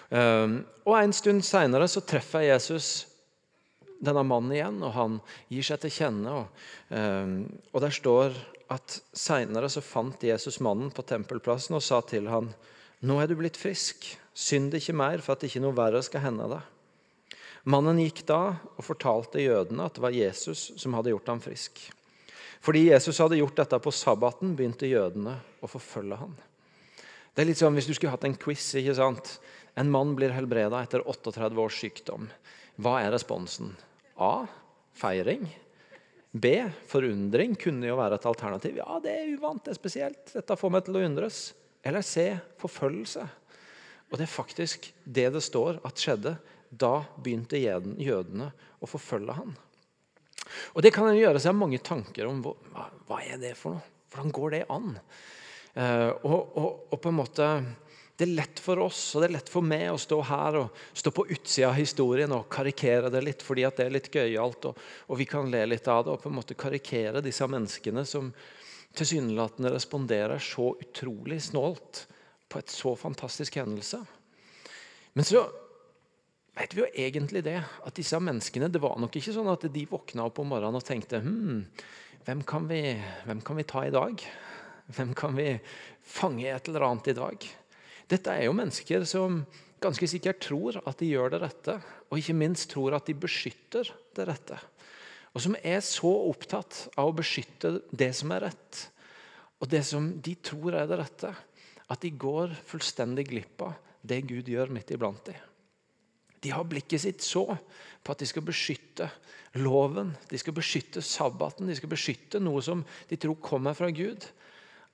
Ehm, 0.09 0.63
og 0.85 0.97
En 0.97 1.13
stund 1.13 1.45
seinere 1.45 1.87
treffer 1.87 2.47
Jesus 2.47 3.05
denne 3.99 4.23
mannen 4.23 4.55
igjen, 4.55 4.79
og 4.83 4.93
han 4.95 5.19
gir 5.51 5.65
seg 5.65 5.81
til 5.83 5.93
kjenne. 5.93 6.33
Og, 6.41 6.47
ehm, 6.95 7.45
og 7.73 7.81
Der 7.81 7.93
står 7.93 8.33
at 8.69 9.01
seinere 9.13 9.69
fant 9.81 10.21
Jesus 10.23 10.59
mannen 10.59 10.91
på 10.91 11.05
tempelplassen 11.05 11.75
og 11.75 11.83
sa 11.83 12.01
til 12.01 12.27
han, 12.27 12.53
nå 13.01 13.19
er 13.21 13.27
du 13.27 13.35
blitt 13.35 13.57
frisk, 13.57 14.17
synd 14.33 14.73
ikke 14.73 14.93
mer 14.93 15.21
for 15.23 15.33
at 15.33 15.43
ikke 15.43 15.61
noe 15.63 15.75
verre 15.75 16.01
skal 16.03 16.21
hende 16.21 16.47
deg. 16.51 16.61
Mannen 17.65 17.99
gikk 17.99 18.25
da 18.27 18.55
og 18.77 18.83
fortalte 18.85 19.41
jødene 19.41 19.85
at 19.85 19.95
det 19.95 20.03
var 20.03 20.15
Jesus 20.15 20.71
som 20.77 20.93
hadde 20.93 21.11
gjort 21.11 21.27
ham 21.27 21.41
frisk. 21.43 21.79
Fordi 22.61 22.89
Jesus 22.89 23.19
hadde 23.19 23.39
gjort 23.39 23.55
dette 23.55 23.79
på 23.79 23.91
sabbaten, 23.91 24.55
begynte 24.55 24.89
jødene 24.89 25.37
å 25.63 25.67
forfølge 25.67 26.19
ham. 26.19 26.35
Det 27.33 27.43
er 27.43 27.47
litt 27.47 27.59
sånn 27.61 27.75
Hvis 27.77 27.87
du 27.87 27.93
skulle 27.95 28.11
hatt 28.11 28.25
en 28.27 28.35
quiz 28.35 28.65
ikke 28.75 28.97
sant? 28.97 29.37
En 29.75 29.91
mann 29.91 30.15
blir 30.17 30.33
helbreda 30.33 30.81
etter 30.83 31.03
38 31.05 31.59
års 31.61 31.79
sykdom. 31.81 32.29
Hva 32.79 32.99
er 33.03 33.13
responsen? 33.13 33.75
A. 34.15 34.47
Feiring. 34.97 35.45
B. 36.31 36.53
Forundring 36.89 37.55
kunne 37.59 37.89
jo 37.89 37.97
være 37.99 38.19
et 38.19 38.27
alternativ. 38.29 38.77
Ja, 38.81 38.99
det 39.03 39.15
er 39.15 39.33
uvant, 39.35 39.63
det 39.65 39.73
er 39.73 39.79
spesielt. 39.79 40.33
Dette 40.35 40.57
får 40.59 40.73
meg 40.73 40.85
til 40.85 40.99
å 40.99 41.05
undres. 41.07 41.41
Eller 41.85 42.05
C. 42.05 42.31
Forfølgelse. 42.61 43.25
Og 44.09 44.17
det 44.17 44.25
er 44.25 44.33
faktisk 44.33 44.89
det 45.05 45.29
det 45.33 45.41
står 45.45 45.81
at 45.85 46.01
skjedde. 46.01 46.35
Da 46.69 46.99
begynte 47.17 47.61
jødene 47.61 48.51
å 48.79 48.89
forfølge 48.89 49.37
han. 49.37 49.55
Og 50.73 50.81
Det 50.85 50.91
kan 50.93 51.09
en 51.09 51.17
gjøre 51.17 51.41
seg 51.41 51.57
mange 51.57 51.79
tanker 51.81 52.29
om. 52.29 52.41
Hva, 52.45 52.89
hva 53.09 53.21
er 53.25 53.41
det 53.41 53.55
for 53.57 53.77
noe? 53.77 53.95
Hvordan 54.09 54.33
går 54.33 54.55
det 54.55 54.63
an? 54.73 54.95
Uh, 55.75 56.09
og, 56.25 56.39
og, 56.57 56.69
og, 56.89 56.95
på 56.97 57.11
en 57.11 57.17
måte 57.19 57.47
det 58.19 58.25
er 58.25 58.35
lett 58.35 58.59
for 58.59 58.81
oss 58.83 58.99
og 59.15 59.21
det 59.21 59.29
er 59.29 59.35
lett 59.37 59.49
for 59.49 59.63
meg 59.63 59.85
å 59.93 59.99
stå 59.99 60.17
her 60.27 60.57
og 60.59 60.79
stå 60.91 61.11
på 61.15 61.23
utsida 61.31 61.69
av 61.69 61.77
historien 61.77 62.33
og 62.35 62.49
karikere 62.51 63.07
det 63.13 63.21
litt 63.23 63.43
fordi 63.45 63.63
at 63.63 63.77
det 63.79 63.85
er 63.85 63.93
litt 63.95 64.09
gøyalt, 64.11 64.65
og, 64.67 64.81
og 65.07 65.19
vi 65.21 65.27
kan 65.29 65.47
le 65.47 65.61
litt 65.69 65.87
av 65.87 66.03
det. 66.03 66.11
Og 66.11 66.19
på 66.19 66.27
en 66.27 66.35
måte 66.35 66.57
karikere 66.59 67.21
disse 67.23 67.47
menneskene 67.47 68.03
som 68.03 68.27
tilsynelatende 68.99 69.71
responderer 69.71 70.43
så 70.43 70.73
utrolig 70.83 71.37
snålt 71.45 72.01
på 72.51 72.59
et 72.59 72.73
så 72.73 72.91
fantastisk 72.99 73.55
hendelse. 73.61 74.01
Men 75.15 75.29
så 75.29 75.45
vet 76.59 76.75
vi 76.75 76.83
jo 76.83 76.89
egentlig 77.05 77.45
det, 77.47 77.55
at 77.63 77.95
disse 77.95 78.19
menneskene 78.19 78.67
Det 78.67 78.83
var 78.83 78.99
nok 78.99 79.15
ikke 79.15 79.37
sånn 79.37 79.47
at 79.53 79.63
de 79.71 79.85
våkna 79.87 80.27
opp 80.27 80.43
om 80.43 80.51
morgenen 80.51 80.81
og 80.81 80.83
tenkte 80.83 81.21
hm, 81.23 81.63
hvem 82.27 82.43
kan, 82.43 82.67
vi, 82.67 82.83
hvem 83.29 83.39
kan 83.47 83.63
vi 83.63 83.67
ta 83.69 83.85
i 83.87 83.95
dag? 83.95 84.27
Hvem 84.91 85.15
kan 85.15 85.39
vi 85.39 85.53
fange 86.03 86.51
et 86.51 86.67
eller 86.67 86.89
annet 86.89 87.13
i 87.13 87.17
dag? 87.23 87.49
Dette 88.09 88.33
er 88.33 88.47
jo 88.47 88.55
mennesker 88.57 89.05
som 89.07 89.43
ganske 89.79 90.07
sikkert 90.09 90.41
tror 90.43 90.79
at 90.81 90.99
de 90.99 91.11
gjør 91.11 91.35
det 91.35 91.41
rette, 91.43 91.75
og 92.09 92.19
ikke 92.19 92.37
minst 92.37 92.69
tror 92.71 92.97
at 92.97 93.07
de 93.07 93.15
beskytter 93.15 93.91
det 94.17 94.25
rette. 94.27 94.57
Og 95.35 95.43
som 95.45 95.57
er 95.61 95.81
så 95.85 96.09
opptatt 96.09 96.87
av 96.97 97.11
å 97.11 97.15
beskytte 97.15 97.77
det 97.93 98.09
som 98.17 98.33
er 98.33 98.47
rett, 98.47 98.79
og 99.59 99.69
det 99.69 99.83
som 99.85 100.09
de 100.23 100.33
tror 100.41 100.79
er 100.79 100.89
det 100.89 100.97
rette, 100.99 101.29
at 101.89 102.01
de 102.01 102.11
går 102.21 102.55
fullstendig 102.69 103.27
glipp 103.29 103.61
av 103.65 103.77
det 104.01 104.23
Gud 104.29 104.49
gjør 104.49 104.71
midt 104.73 104.93
iblant 104.95 105.21
dem. 105.27 105.37
De 106.39 106.53
har 106.55 106.63
blikket 106.63 107.03
sitt 107.03 107.23
så 107.25 107.43
på 107.51 108.13
at 108.13 108.21
de 108.21 108.27
skal 108.29 108.45
beskytte 108.47 109.09
loven, 109.59 110.13
de 110.31 110.39
skal 110.39 110.55
beskytte 110.55 111.03
sabbaten, 111.03 111.67
de 111.67 111.75
skal 111.75 111.91
beskytte 111.91 112.39
noe 112.39 112.61
som 112.63 112.85
de 113.09 113.17
tror 113.19 113.41
kommer 113.43 113.75
fra 113.75 113.89
Gud. 113.91 114.23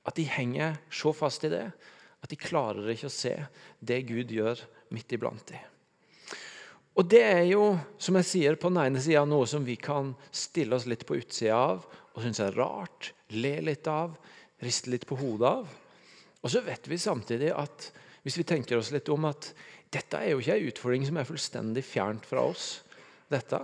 At 0.05 0.17
de 0.17 0.25
henger 0.25 0.79
så 0.89 1.13
fast 1.13 1.45
i 1.45 1.53
det 1.53 1.67
at 2.25 2.33
de 2.33 2.41
klarer 2.41 2.89
ikke 2.91 3.09
å 3.09 3.13
se 3.13 3.35
det 3.79 4.01
Gud 4.09 4.33
gjør 4.33 4.61
midt 4.95 5.13
iblant 5.13 5.45
dem. 5.51 5.61
Og 6.95 7.07
Det 7.11 7.21
er 7.21 7.43
jo 7.49 7.75
som 7.99 8.15
jeg 8.17 8.27
sier, 8.29 8.55
på 8.55 8.71
den 8.71 8.79
ene 8.85 9.01
sida 9.03 9.25
noe 9.27 9.45
som 9.49 9.65
vi 9.67 9.75
kan 9.75 10.13
stille 10.31 10.77
oss 10.77 10.87
litt 10.87 11.03
på 11.05 11.19
utsida 11.19 11.57
av 11.57 11.85
og 12.15 12.23
synes 12.23 12.39
er 12.39 12.55
rart, 12.55 13.11
le 13.35 13.57
litt 13.67 13.87
av, 13.91 14.13
riste 14.63 14.89
litt 14.93 15.03
på 15.07 15.17
hodet 15.19 15.49
av. 15.49 15.73
Og 16.39 16.51
så 16.53 16.61
vet 16.63 16.87
vi 16.87 16.97
samtidig 17.01 17.51
at 17.51 17.89
hvis 18.23 18.37
vi 18.39 18.45
tenker 18.47 18.79
oss 18.79 18.93
litt 18.95 19.11
om 19.11 19.27
at 19.27 19.51
dette 19.91 20.17
er 20.17 20.31
jo 20.31 20.39
ikke 20.39 20.55
en 20.55 20.69
utfordring 20.69 21.03
som 21.07 21.19
er 21.19 21.27
fullstendig 21.27 21.83
fjernt 21.85 22.25
fra 22.25 22.45
oss. 22.47 22.81
dette. 23.29 23.59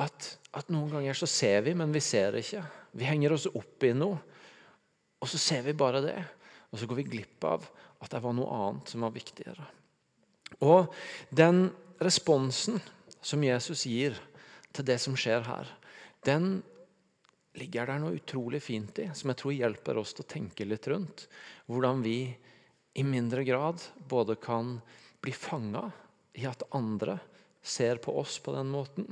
At, 0.00 0.26
at 0.56 0.70
noen 0.72 0.90
ganger 0.90 1.14
så 1.14 1.26
ser 1.28 1.62
vi, 1.66 1.74
men 1.78 1.92
vi 1.94 2.02
ser 2.02 2.36
ikke. 2.38 2.62
Vi 2.98 3.06
henger 3.06 3.34
oss 3.36 3.46
opp 3.50 3.84
i 3.84 3.92
noe, 3.94 4.18
og 5.18 5.30
så 5.30 5.38
ser 5.38 5.62
vi 5.66 5.76
bare 5.76 6.02
det. 6.02 6.18
Og 6.70 6.80
så 6.80 6.88
går 6.88 7.00
vi 7.00 7.10
glipp 7.16 7.44
av 7.48 7.66
at 7.98 8.12
det 8.12 8.22
var 8.22 8.34
noe 8.36 8.54
annet 8.54 8.92
som 8.92 9.04
var 9.04 9.14
viktigere. 9.14 9.66
Og 10.64 10.92
den 11.34 11.68
responsen 12.02 12.80
som 13.20 13.44
Jesus 13.44 13.86
gir 13.88 14.16
til 14.72 14.86
det 14.86 14.98
som 15.02 15.16
skjer 15.18 15.46
her, 15.48 15.70
den 16.24 16.60
ligger 17.58 17.88
der 17.88 18.02
noe 18.02 18.18
utrolig 18.18 18.60
fint 18.62 19.00
i, 19.02 19.08
som 19.16 19.32
jeg 19.32 19.40
tror 19.40 19.56
hjelper 19.56 19.98
oss 19.98 20.14
til 20.14 20.26
å 20.26 20.30
tenke 20.30 20.66
litt 20.68 20.86
rundt. 20.90 21.26
Hvordan 21.66 22.04
vi 22.04 22.20
i 22.98 23.04
mindre 23.06 23.44
grad 23.46 23.82
både 24.08 24.38
kan 24.40 24.76
bli 25.22 25.34
fanga 25.34 25.88
i 26.38 26.46
at 26.46 26.62
andre 26.76 27.18
ser 27.62 27.98
på 28.02 28.14
oss 28.20 28.38
på 28.42 28.54
den 28.54 28.70
måten 28.70 29.08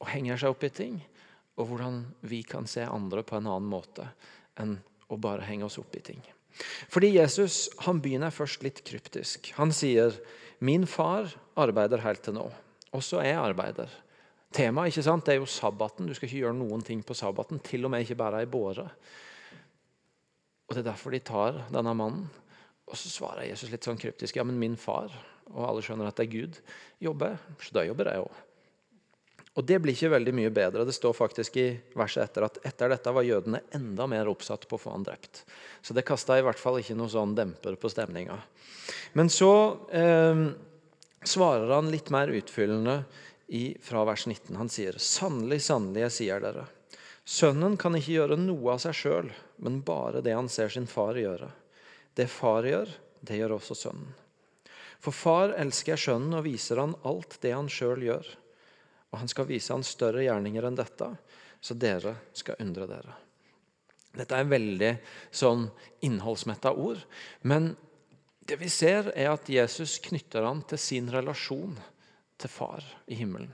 og 0.00 0.08
henger 0.08 0.40
seg 0.40 0.54
opp 0.54 0.64
i 0.64 0.72
ting, 0.72 1.00
og 1.60 1.68
hvordan 1.68 2.02
vi 2.28 2.42
kan 2.46 2.68
se 2.68 2.84
andre 2.88 3.24
på 3.26 3.36
en 3.36 3.48
annen 3.50 3.68
måte 3.68 4.06
enn 4.60 4.78
å 5.12 5.18
bare 5.20 5.44
henge 5.44 5.66
oss 5.68 5.76
opp 5.80 5.96
i 5.96 6.04
ting. 6.04 6.20
Fordi 6.92 7.14
Jesus 7.16 7.68
han 7.86 8.00
begynner 8.02 8.34
først 8.34 8.64
litt 8.66 8.82
kryptisk. 8.86 9.52
Han 9.56 9.72
sier 9.72 10.14
'Min 10.60 10.86
far 10.86 11.32
arbeider 11.56 12.02
helt 12.04 12.22
til 12.22 12.34
nå'. 12.34 12.52
Også 12.92 13.22
jeg 13.24 13.36
arbeider. 13.36 13.88
Temaet 14.52 14.90
ikke 14.90 15.02
sant, 15.06 15.26
det 15.26 15.34
er 15.34 15.38
jo 15.38 15.46
sabbaten. 15.46 16.06
Du 16.06 16.14
skal 16.14 16.26
ikke 16.28 16.42
gjøre 16.42 16.58
noen 16.58 16.82
ting 16.82 17.04
på 17.06 17.14
sabbaten, 17.14 17.60
til 17.62 17.84
og 17.84 17.90
med 17.90 18.02
ikke 18.02 18.18
bare 18.18 18.40
ei 18.40 18.50
båre. 18.50 18.90
Og 20.68 20.74
Det 20.74 20.78
er 20.78 20.90
derfor 20.90 21.10
de 21.10 21.18
tar 21.18 21.66
denne 21.70 21.94
mannen. 21.94 22.30
Og 22.86 22.96
Så 22.96 23.08
svarer 23.08 23.46
Jesus 23.46 23.70
litt 23.70 23.86
sånn 23.86 23.98
kryptisk 23.98 24.36
ja, 24.36 24.44
men 24.44 24.58
min 24.58 24.76
far, 24.76 25.10
og 25.54 25.68
alle 25.68 25.82
skjønner 25.82 26.08
at 26.10 26.16
det 26.16 26.26
er 26.26 26.40
Gud, 26.40 26.60
jobber, 27.00 27.38
så 27.62 27.72
da 27.72 27.84
jobber 27.86 28.10
jeg 28.10 28.24
òg. 28.24 28.38
Og 29.58 29.66
Det 29.66 29.80
blir 29.82 29.96
ikke 29.96 30.12
veldig 30.12 30.32
mye 30.36 30.50
bedre. 30.54 30.84
Det 30.86 30.94
står 30.94 31.14
faktisk 31.16 31.56
i 31.58 31.68
verset 31.98 32.22
etter 32.28 32.46
at 32.46 32.58
etter 32.70 32.92
dette 32.92 33.12
var 33.12 33.26
jødene 33.26 33.62
enda 33.74 34.06
mer 34.06 34.30
oppsatt 34.30 34.68
på 34.70 34.78
å 34.78 34.82
få 34.82 34.92
han 34.94 35.06
drept. 35.06 35.42
Så 35.82 35.96
det 35.96 36.06
kasta 36.06 36.38
i 36.38 36.44
hvert 36.46 36.60
fall 36.60 36.78
ikke 36.78 36.94
noe 36.98 37.10
sånn 37.10 37.34
demper 37.34 37.74
på 37.80 37.90
stemninga. 37.90 38.38
Men 39.18 39.32
så 39.32 39.52
eh, 39.90 40.44
svarer 41.26 41.74
han 41.74 41.90
litt 41.90 42.12
mer 42.14 42.30
utfyllende 42.30 43.02
i, 43.50 43.74
fra 43.82 44.04
vers 44.06 44.28
19. 44.30 44.54
Han 44.56 44.70
sier, 44.70 44.94
'Sannelig, 44.98 45.64
sannelig, 45.66 46.06
jeg 46.06 46.16
sier 46.18 46.44
dere:" 46.46 46.68
Sønnen 47.26 47.76
kan 47.78 47.94
ikke 47.94 48.16
gjøre 48.16 48.38
noe 48.40 48.74
av 48.74 48.80
seg 48.82 48.94
sjøl, 48.96 49.28
men 49.62 49.82
bare 49.86 50.22
det 50.24 50.32
han 50.34 50.48
ser 50.50 50.70
sin 50.72 50.88
far 50.90 51.18
gjøre. 51.18 51.50
Det 52.14 52.26
far 52.30 52.66
gjør, 52.66 52.90
det 53.20 53.36
gjør 53.38 53.58
også 53.58 53.76
sønnen. 53.78 54.14
For 55.00 55.14
far 55.14 55.54
elsker 55.56 56.00
sønnen 56.00 56.38
og 56.38 56.46
viser 56.48 56.80
han 56.82 56.96
alt 57.06 57.38
det 57.44 57.52
han 57.54 57.70
sjøl 57.70 58.02
gjør. 58.04 58.26
Og 59.10 59.22
han 59.22 59.30
skal 59.30 59.48
vise 59.48 59.74
han 59.74 59.86
større 59.86 60.24
gjerninger 60.24 60.66
enn 60.66 60.78
dette, 60.78 61.10
så 61.60 61.76
dere 61.76 62.14
skal 62.36 62.60
undre 62.62 62.86
dere. 62.90 63.16
Dette 64.16 64.36
er 64.36 64.50
veldig 64.50 64.90
sånn 65.30 65.68
innholdsmetta 66.06 66.72
ord. 66.72 67.02
Men 67.46 67.72
det 68.46 68.58
vi 68.58 68.70
ser, 68.72 69.12
er 69.14 69.30
at 69.34 69.50
Jesus 69.50 69.98
knytter 70.02 70.46
han 70.46 70.64
til 70.66 70.80
sin 70.82 71.10
relasjon 71.12 71.76
til 72.40 72.50
far 72.50 72.86
i 73.06 73.18
himmelen. 73.20 73.52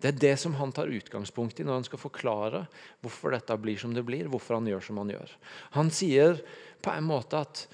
Det 0.00 0.14
er 0.14 0.20
det 0.20 0.36
som 0.40 0.54
han 0.56 0.72
tar 0.72 0.88
utgangspunkt 0.88 1.58
i 1.60 1.64
når 1.66 1.80
han 1.80 1.86
skal 1.88 2.00
forklare 2.00 2.62
hvorfor 3.04 3.34
dette 3.34 3.56
blir 3.60 3.80
som 3.80 3.92
det 3.92 4.04
blir, 4.06 4.30
hvorfor 4.32 4.56
han 4.56 4.68
gjør 4.70 4.84
som 4.86 5.00
han 5.02 5.12
gjør. 5.12 5.34
Han 5.76 5.90
sier 5.92 6.40
på 6.80 6.94
en 6.94 7.08
måte 7.10 7.42
at 7.42 7.66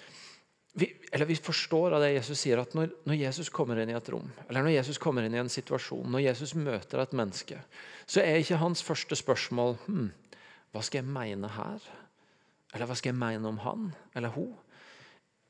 vi, 0.79 0.91
eller 1.13 1.27
vi 1.27 1.37
forstår 1.41 1.95
av 1.97 2.03
det 2.05 2.11
Jesus 2.13 2.43
sier, 2.43 2.61
at 2.61 2.75
når, 2.77 2.91
når, 3.09 3.17
Jesus 3.17 3.49
kommer 3.49 3.79
inn 3.81 3.89
i 3.89 3.97
et 3.97 4.09
rom, 4.13 4.27
eller 4.45 4.67
når 4.67 4.75
Jesus 4.75 4.99
kommer 5.01 5.25
inn 5.25 5.33
i 5.33 5.41
en 5.41 5.49
situasjon, 5.49 6.05
når 6.13 6.27
Jesus 6.27 6.53
møter 6.59 7.01
et 7.01 7.15
menneske, 7.17 7.63
så 8.05 8.21
er 8.21 8.43
ikke 8.43 8.59
hans 8.61 8.85
første 8.85 9.17
spørsmål 9.17 9.79
hm, 9.87 10.11
hva 10.75 10.83
skal 10.85 11.01
jeg 11.01 11.09
mene 11.09 11.49
her? 11.49 11.81
Eller 12.75 12.91
hva 12.91 12.97
skal 12.99 13.15
jeg 13.15 13.21
mene 13.23 13.49
om 13.49 13.61
han 13.65 13.87
eller 14.19 14.35
hun? 14.35 14.53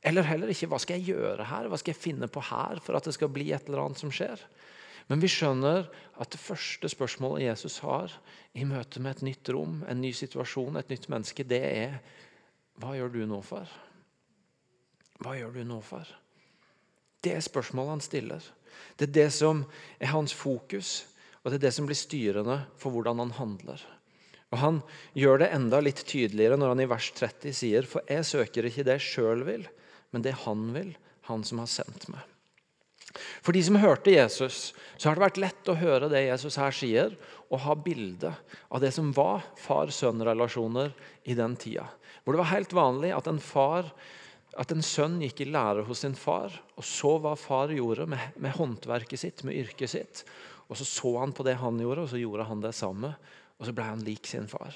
Eller 0.07 0.29
heller 0.29 0.53
ikke 0.53 0.69
hva 0.71 0.79
skal 0.79 1.01
jeg 1.01 1.17
gjøre 1.17 1.49
her? 1.51 1.67
Hva 1.73 1.81
skal 1.83 1.97
jeg 1.97 2.05
finne 2.05 2.29
på 2.31 2.45
her 2.47 2.79
for 2.85 2.95
at 2.95 3.09
det 3.09 3.17
skal 3.17 3.33
bli 3.35 3.49
et 3.51 3.67
eller 3.67 3.83
annet 3.83 3.99
som 3.99 4.13
skjer? 4.15 4.39
Men 5.11 5.23
vi 5.23 5.31
skjønner 5.31 5.89
at 6.23 6.31
det 6.31 6.39
første 6.39 6.91
spørsmålet 6.91 7.49
Jesus 7.49 7.81
har 7.83 8.15
i 8.55 8.63
møte 8.67 9.03
med 9.03 9.17
et 9.17 9.27
nytt 9.33 9.51
rom, 9.55 9.81
en 9.91 10.01
ny 10.03 10.13
situasjon, 10.15 10.79
et 10.79 10.95
nytt 10.95 11.11
menneske, 11.11 11.47
det 11.47 11.63
er 11.67 11.99
hva 12.79 12.95
gjør 12.95 13.11
du 13.15 13.21
nå 13.27 13.43
for? 13.47 13.67
Hva 15.23 15.37
gjør 15.39 15.55
du 15.57 15.63
nå 15.67 15.81
far? 15.85 16.09
Det 17.25 17.35
er 17.35 17.45
spørsmålet 17.45 17.97
han 17.97 18.05
stiller. 18.05 18.49
Det 18.97 19.09
er 19.09 19.15
det 19.17 19.29
som 19.35 19.65
er 19.99 20.13
hans 20.13 20.35
fokus, 20.37 21.07
og 21.43 21.51
det 21.51 21.61
er 21.61 21.67
det 21.69 21.75
som 21.77 21.89
blir 21.89 21.99
styrende 21.99 22.61
for 22.81 22.95
hvordan 22.95 23.23
han 23.25 23.35
handler. 23.39 23.83
Og 24.55 24.61
Han 24.63 24.79
gjør 25.19 25.43
det 25.43 25.51
enda 25.57 25.81
litt 25.83 26.05
tydeligere 26.07 26.59
når 26.59 26.75
han 26.75 26.85
i 26.85 26.89
vers 26.91 27.11
30 27.17 27.57
sier, 27.57 27.89
for 27.89 28.07
jeg 28.11 28.27
søker 28.29 28.69
ikke 28.69 28.87
det 28.87 29.01
jeg 29.01 29.09
sjøl 29.09 29.43
vil, 29.47 29.67
men 30.15 30.23
det 30.23 30.37
han 30.45 30.71
vil, 30.75 30.95
han 31.27 31.43
som 31.45 31.61
har 31.63 31.71
sendt 31.71 32.07
meg. 32.13 32.23
For 33.17 33.57
de 33.57 33.63
som 33.65 33.79
hørte 33.81 34.13
Jesus, 34.13 34.75
så 34.97 35.09
har 35.09 35.17
det 35.17 35.25
vært 35.25 35.41
lett 35.41 35.71
å 35.73 35.79
høre 35.79 36.11
det 36.13 36.27
Jesus 36.27 36.59
her 36.61 36.75
sier, 36.75 37.17
og 37.51 37.63
ha 37.65 37.77
bilde 37.79 38.33
av 38.69 38.83
det 38.83 38.93
som 38.95 39.13
var 39.17 39.45
far-sønn-relasjoner 39.63 40.93
i 41.31 41.37
den 41.39 41.57
tida. 41.59 41.87
Hvor 42.23 42.35
det 42.35 42.43
var 42.43 42.53
helt 42.53 42.75
vanlig 42.77 43.13
at 43.17 43.29
en, 43.31 43.41
far, 43.43 43.89
at 44.57 44.73
en 44.73 44.85
sønn 44.85 45.19
gikk 45.21 45.43
i 45.45 45.49
lære 45.51 45.85
hos 45.87 46.03
sin 46.05 46.17
far, 46.17 46.55
og 46.77 46.85
så 46.87 47.17
hva 47.21 47.35
far 47.39 47.73
gjorde 47.75 48.07
med, 48.09 48.37
med 48.41 48.57
håndverket 48.57 49.21
sitt, 49.21 49.45
med 49.45 49.59
yrket 49.61 49.93
sitt. 49.93 50.23
Og 50.67 50.79
så 50.81 50.87
så 50.89 51.13
han 51.21 51.35
på 51.37 51.45
det 51.47 51.59
han 51.61 51.79
gjorde, 51.81 52.07
og 52.07 52.11
så 52.11 52.21
gjorde 52.21 52.47
han 52.49 52.63
det 52.65 52.73
samme. 52.77 53.13
Og 53.57 53.69
så 53.69 53.75
ble 53.77 53.87
han 53.87 54.05
lik 54.05 54.29
sin 54.29 54.49
far. 54.51 54.75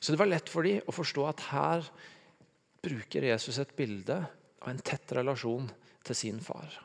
Så 0.00 0.12
det 0.12 0.20
var 0.20 0.30
lett 0.30 0.48
for 0.48 0.64
dem 0.64 0.84
å 0.88 0.94
forstå 0.94 1.24
at 1.28 1.46
her 1.50 1.88
bruker 2.80 3.26
Jesus 3.28 3.58
et 3.60 3.72
bilde 3.76 4.22
av 4.60 4.70
en 4.72 4.84
tett 4.84 5.16
relasjon 5.16 5.68
til 6.06 6.16
sin 6.16 6.40
far. 6.44 6.78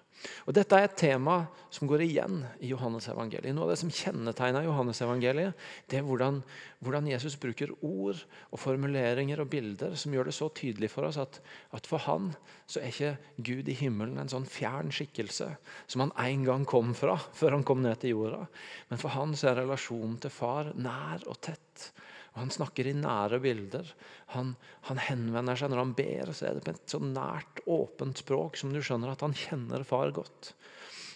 Og 0.47 0.53
Dette 0.55 0.77
er 0.77 0.87
et 0.87 0.95
tema 0.97 1.35
som 1.73 1.89
går 1.89 2.03
igjen 2.05 2.39
i 2.63 2.69
Johannes-evangeliet. 2.71 3.53
Noe 3.55 3.67
av 3.67 3.73
det 3.73 3.79
som 3.81 3.91
kjennetegner 3.93 4.65
Johannes-evangeliet, 4.65 5.65
det 5.91 5.99
er 5.99 6.05
hvordan, 6.07 6.39
hvordan, 6.85 7.09
Jesus 7.11 7.35
bruker 7.41 7.73
ord 7.85 8.21
og 8.49 8.61
formuleringer 8.61 9.43
og 9.43 9.51
bilder 9.51 9.95
som 9.99 10.15
gjør 10.15 10.29
det 10.29 10.37
så 10.37 10.49
tydelig 10.55 10.89
for 10.93 11.09
oss 11.09 11.19
at, 11.21 11.39
at, 11.75 11.89
for 11.89 12.01
han 12.07 12.31
så 12.65 12.81
er 12.81 12.93
ikke 12.93 13.43
Gud 13.51 13.69
i 13.69 13.77
himmelen 13.77 14.17
en 14.21 14.31
sånn 14.31 14.47
fjern 14.49 14.93
skikkelse 14.95 15.51
som 15.85 16.05
han 16.05 16.15
en 16.25 16.47
gang 16.47 16.65
kom 16.69 16.95
fra 16.97 17.17
før 17.35 17.59
han 17.59 17.67
kom 17.67 17.83
ned 17.85 18.01
til 18.01 18.15
jorda. 18.15 18.45
Men 18.89 19.01
for 19.01 19.13
han 19.17 19.35
så 19.37 19.51
er 19.51 19.61
relasjonen 19.63 20.17
til 20.23 20.33
far 20.33 20.73
nær 20.79 21.27
og 21.29 21.41
tett. 21.45 21.91
Og 22.35 22.41
Han 22.43 22.51
snakker 22.51 22.87
i 22.87 22.93
nære 22.93 23.39
bilder. 23.39 23.87
Han, 24.35 24.53
han, 24.89 24.99
henvender 24.99 25.55
seg 25.55 25.71
når 25.71 25.81
han 25.81 25.93
ber, 25.95 26.31
så 26.35 26.49
er 26.49 26.57
det 26.57 26.65
på 26.65 26.73
et 26.75 26.91
så 26.91 26.99
nært, 26.99 27.61
åpent 27.71 28.19
språk 28.19 28.59
som 28.59 28.73
du 28.75 28.81
skjønner 28.83 29.13
at 29.13 29.23
han 29.23 29.35
kjenner 29.35 29.87
far 29.87 30.11
godt. 30.15 30.51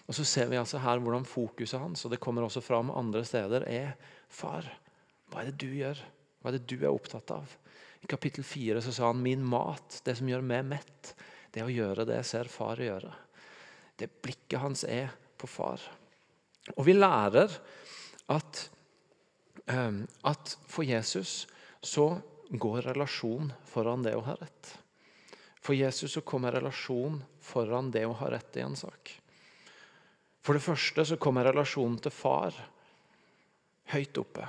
Og 0.08 0.16
Så 0.16 0.26
ser 0.26 0.48
vi 0.50 0.58
altså 0.58 0.80
her 0.82 1.04
hvordan 1.04 1.28
fokuset 1.28 1.82
hans, 1.82 2.06
og 2.06 2.16
det 2.16 2.22
kommer 2.24 2.48
også 2.48 2.64
fram 2.66 2.90
andre 2.90 3.26
steder, 3.28 3.68
er 3.68 3.92
far. 4.32 4.66
Hva 5.30 5.44
er 5.44 5.52
det 5.52 5.60
du 5.62 5.76
gjør? 5.76 6.00
Hva 6.40 6.50
er 6.50 6.58
det 6.58 6.70
du 6.72 6.80
er 6.80 6.94
opptatt 6.94 7.36
av? 7.36 7.52
I 8.00 8.08
kapittel 8.08 8.48
4 8.48 8.82
så 8.82 8.96
sa 8.96 9.12
han 9.12 9.22
min 9.22 9.44
mat, 9.46 10.00
det 10.06 10.16
som 10.18 10.30
gjør 10.32 10.46
meg 10.46 10.66
mett, 10.72 11.14
det 11.52 11.66
å 11.66 11.72
gjøre 11.74 12.08
det 12.08 12.22
jeg 12.22 12.30
ser 12.32 12.52
far 12.52 12.80
gjøre. 12.80 13.12
Det 14.00 14.08
blikket 14.24 14.64
hans 14.64 14.86
er 14.88 15.12
på 15.38 15.50
far. 15.52 15.84
Og 16.78 16.86
vi 16.88 16.96
lærer 16.96 17.52
at 18.32 18.66
at 19.70 20.58
for 20.66 20.86
Jesus 20.88 21.48
så 21.82 22.18
går 22.50 22.82
relasjon 22.90 23.52
foran 23.70 24.04
det 24.04 24.16
å 24.18 24.26
ha 24.26 24.36
rett. 24.40 24.72
For 25.62 25.78
Jesus 25.78 26.16
så 26.16 26.24
kommer 26.26 26.56
relasjon 26.56 27.20
foran 27.44 27.92
det 27.94 28.06
å 28.08 28.16
ha 28.18 28.32
rett 28.34 28.58
i 28.58 28.64
en 28.66 28.78
sak. 28.80 29.12
For 30.42 30.58
det 30.58 30.66
første 30.66 31.06
så 31.06 31.20
kommer 31.22 31.46
relasjonen 31.46 32.00
til 32.02 32.16
far 32.16 32.56
høyt 33.94 34.18
oppe. 34.22 34.48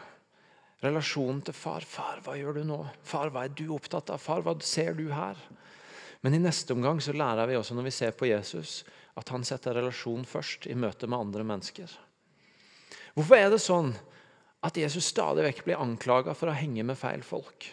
Relasjonen 0.80 1.42
til 1.44 1.56
far. 1.56 1.84
'Far, 1.84 2.20
hva 2.24 2.36
gjør 2.38 2.60
du 2.60 2.64
nå?' 2.64 2.86
'Far, 3.04 3.28
hva 3.28 3.44
er 3.44 3.52
du 3.52 3.68
opptatt 3.74 4.10
av?' 4.10 4.20
'Far, 4.20 4.40
hva 4.40 4.56
ser 4.64 4.94
du 4.94 5.10
her?' 5.12 5.36
Men 6.22 6.34
i 6.34 6.40
neste 6.40 6.72
omgang 6.72 7.00
så 7.00 7.12
lærer 7.16 7.48
vi 7.48 7.56
også 7.56 7.74
når 7.76 7.88
vi 7.88 7.96
ser 7.96 8.12
på 8.12 8.28
Jesus, 8.28 8.84
at 9.16 9.28
han 9.28 9.44
setter 9.44 9.74
relasjon 9.74 10.24
først 10.24 10.66
i 10.68 10.76
møte 10.76 11.08
med 11.08 11.18
andre 11.18 11.44
mennesker. 11.44 11.88
Hvorfor 13.16 13.36
er 13.36 13.48
det 13.50 13.60
sånn 13.60 13.94
at 14.60 14.76
Jesus 14.76 15.08
stadig 15.08 15.44
vekk 15.46 15.62
blir 15.64 15.80
anklaga 15.80 16.34
for 16.36 16.50
å 16.50 16.56
henge 16.56 16.84
med 16.84 16.98
feil 17.00 17.22
folk. 17.24 17.68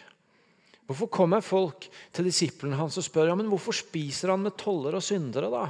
Hvorfor 0.88 1.10
kommer 1.12 1.44
folk 1.44 1.84
til 2.16 2.30
disiplene 2.30 2.78
hans 2.78 2.96
og 2.96 3.04
spør 3.04 3.28
ja, 3.28 3.36
men 3.36 3.50
hvorfor 3.52 3.76
spiser 3.76 4.32
han 4.32 4.46
med 4.46 4.56
toller 4.56 4.96
og 4.96 5.04
syndere? 5.04 5.50
da? 5.52 5.66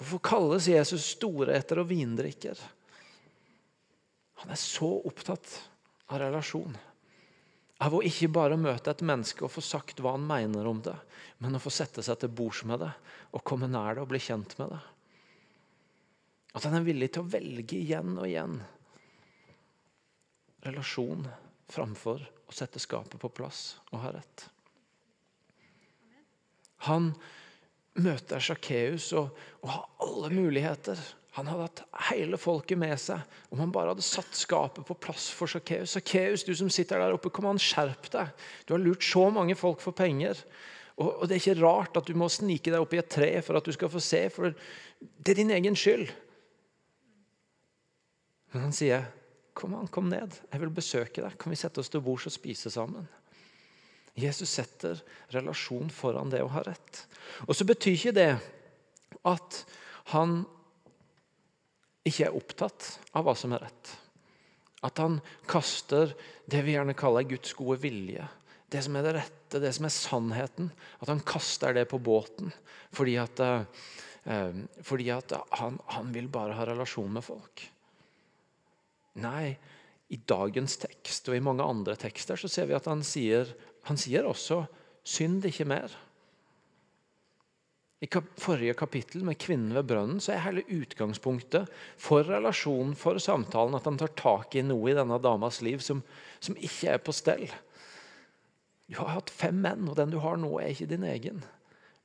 Hvorfor 0.00 0.22
kalles 0.24 0.70
Jesus 0.70 1.10
storeter 1.12 1.82
og 1.82 1.90
vindrikker? 1.90 2.56
Han 4.40 4.54
er 4.54 4.60
så 4.60 4.88
opptatt 5.04 5.52
av 6.08 6.22
relasjon 6.22 6.72
Av 7.84 7.92
å 7.96 8.00
ikke 8.04 8.30
bare 8.32 8.56
møte 8.60 8.92
et 8.92 9.04
menneske 9.04 9.44
og 9.44 9.52
få 9.52 9.62
sagt 9.64 10.00
hva 10.00 10.14
han 10.16 10.24
mener 10.24 10.66
om 10.68 10.80
det, 10.84 10.96
men 11.44 11.56
å 11.56 11.60
få 11.60 11.72
sette 11.72 12.04
seg 12.04 12.18
til 12.20 12.32
bords 12.32 12.64
med 12.68 12.80
det 12.80 12.90
og 13.36 13.44
komme 13.44 13.68
nær 13.68 13.96
det 13.96 14.02
og 14.04 14.10
bli 14.10 14.20
kjent 14.20 14.56
med 14.60 14.72
det. 14.72 14.80
At 16.56 16.66
han 16.66 16.76
er 16.76 16.84
villig 16.84 17.12
til 17.14 17.24
å 17.24 17.30
velge 17.32 17.76
igjen 17.76 18.16
og 18.16 18.26
igjen 18.28 18.58
relasjon 20.66 21.28
framfor 21.70 22.22
å 22.50 22.54
sette 22.54 22.82
skapet 22.82 23.20
på 23.20 23.30
plass 23.32 23.78
og 23.90 24.02
ha 24.04 24.14
rett. 24.16 24.46
Han 26.88 27.12
møter 28.00 28.42
Sakkeus 28.42 29.10
og, 29.18 29.30
og 29.60 29.72
har 29.74 29.88
alle 30.06 30.30
muligheter. 30.32 31.00
Han 31.36 31.46
hadde 31.50 31.66
hatt 31.68 31.82
hele 32.08 32.38
folket 32.40 32.78
med 32.80 32.96
seg 32.98 33.20
om 33.52 33.60
han 33.62 33.72
bare 33.74 33.92
hadde 33.92 34.04
satt 34.06 34.34
skapet 34.34 34.86
på 34.86 34.96
plass 34.98 35.28
for 35.34 35.50
Sakkeus. 35.50 35.94
Sakkeus, 35.94 36.46
du 36.46 36.54
som 36.58 36.70
sitter 36.72 37.02
der 37.02 37.14
oppe, 37.14 37.30
kom 37.34 37.50
an, 37.50 37.60
skjerp 37.60 38.10
deg. 38.14 38.32
Du 38.66 38.74
har 38.74 38.82
lurt 38.82 39.06
så 39.06 39.28
mange 39.34 39.56
folk 39.58 39.82
for 39.84 39.96
penger. 39.96 40.40
Og, 40.96 41.12
og 41.12 41.28
Det 41.28 41.36
er 41.36 41.44
ikke 41.44 41.60
rart 41.62 42.00
at 42.00 42.08
du 42.08 42.18
må 42.18 42.28
snike 42.32 42.72
deg 42.72 42.82
opp 42.82 42.96
i 42.96 43.02
et 43.02 43.12
tre 43.12 43.30
for 43.44 43.60
at 43.60 43.68
du 43.68 43.72
skal 43.76 43.92
få 43.92 44.02
se, 44.02 44.24
for 44.34 44.50
det 44.50 45.32
er 45.32 45.40
din 45.42 45.54
egen 45.54 45.78
skyld. 45.78 46.10
Men 48.50 48.66
han 48.66 48.74
sier, 48.74 49.06
'Kom 49.60 49.74
an, 49.76 49.88
kom 49.92 50.08
ned. 50.08 50.38
Jeg 50.48 50.60
vil 50.62 50.70
besøke 50.72 51.20
deg. 51.20 51.36
Kan 51.36 51.52
vi 51.52 51.58
sette 51.60 51.82
oss 51.82 51.92
til 51.92 52.00
bords 52.00 52.24
og 52.30 52.32
spise 52.32 52.72
sammen?' 52.72 53.08
Jesus 54.16 54.50
setter 54.56 54.98
relasjon 55.32 55.90
foran 55.92 56.32
det 56.32 56.40
å 56.42 56.50
ha 56.50 56.62
rett. 56.66 57.04
Og 57.46 57.54
så 57.54 57.64
betyr 57.68 57.94
ikke 57.94 58.16
det 58.16 58.30
at 59.28 59.58
han 60.10 60.42
ikke 62.08 62.26
er 62.26 62.36
opptatt 62.36 62.88
av 63.14 63.26
hva 63.26 63.36
som 63.38 63.54
er 63.54 63.62
rett. 63.68 63.92
At 64.82 64.98
han 64.98 65.20
kaster 65.48 66.14
det 66.50 66.62
vi 66.66 66.74
gjerne 66.74 66.96
kaller 66.98 67.28
Guds 67.28 67.52
gode 67.54 67.78
vilje. 67.84 68.26
Det 68.70 68.82
som 68.82 68.96
er 68.96 69.06
det 69.06 69.16
rette, 69.18 69.60
det 69.62 69.72
som 69.76 69.86
er 69.86 69.94
sannheten. 69.94 70.70
At 71.04 71.12
han 71.12 71.20
kaster 71.20 71.76
det 71.76 71.86
på 71.90 72.00
båten 72.02 72.52
fordi 72.96 73.14
at, 73.22 73.40
eh, 73.40 74.64
fordi 74.82 75.12
at 75.14 75.36
han, 75.60 75.78
han 75.94 76.10
vil 76.16 76.26
bare 76.32 76.56
ha 76.58 76.66
relasjon 76.66 77.12
med 77.12 77.22
folk. 77.22 77.68
Nei, 79.20 79.54
i 80.10 80.18
dagens 80.18 80.78
tekst 80.82 81.28
og 81.30 81.36
i 81.36 81.42
mange 81.44 81.64
andre 81.64 81.96
tekster 81.98 82.38
så 82.40 82.50
ser 82.50 82.70
vi 82.70 82.76
at 82.76 82.88
han 82.90 83.04
sier, 83.06 83.50
han 83.86 84.00
sier 84.00 84.26
også 84.26 84.64
'synd 85.04 85.46
ikke 85.46 85.68
mer'. 85.68 85.94
I 88.00 88.08
forrige 88.40 88.74
kapittel 88.74 89.24
med 89.28 89.36
kvinnen 89.36 89.74
ved 89.76 89.84
brønnen 89.84 90.20
så 90.24 90.32
er 90.32 90.44
hele 90.46 90.64
utgangspunktet 90.72 91.68
for 92.00 92.24
relasjonen, 92.24 92.94
for 92.96 93.20
samtalen, 93.20 93.76
at 93.76 93.84
han 93.84 93.98
tar 94.00 94.14
tak 94.16 94.56
i 94.56 94.62
noe 94.64 94.88
i 94.88 94.96
denne 94.96 95.18
damas 95.20 95.60
liv 95.60 95.84
som, 95.84 96.00
som 96.40 96.56
ikke 96.56 96.94
er 96.94 97.02
på 97.04 97.12
stell. 97.12 97.44
Du 98.88 98.96
har 98.96 99.12
hatt 99.18 99.30
fem 99.30 99.60
menn, 99.60 99.84
og 99.84 99.98
den 100.00 100.14
du 100.14 100.18
har 100.24 100.40
nå, 100.40 100.48
er 100.58 100.72
ikke 100.72 100.88
din 100.88 101.04
egen. 101.04 101.44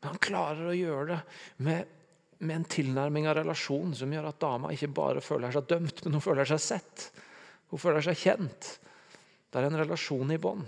Men 0.01 0.11
han 0.11 0.19
klarer 0.19 0.67
å 0.67 0.75
gjøre 0.75 1.05
det 1.13 1.21
med, 1.63 1.94
med 2.39 2.55
en 2.55 2.67
tilnærming 2.67 3.27
av 3.29 3.37
relasjon 3.39 3.93
som 3.95 4.11
gjør 4.11 4.29
at 4.29 4.41
dama 4.41 4.71
ikke 4.73 4.91
bare 4.95 5.23
føler 5.23 5.53
seg 5.55 5.67
dømt, 5.69 6.03
men 6.03 6.17
hun 6.17 6.23
føler 6.23 6.47
seg 6.49 6.61
sett. 6.61 7.09
Hun 7.71 7.81
føler 7.81 8.03
seg 8.05 8.19
kjent. 8.19 8.71
Det 9.49 9.61
er 9.61 9.69
en 9.69 9.79
relasjon 9.79 10.33
i 10.35 10.39
bånd. 10.41 10.65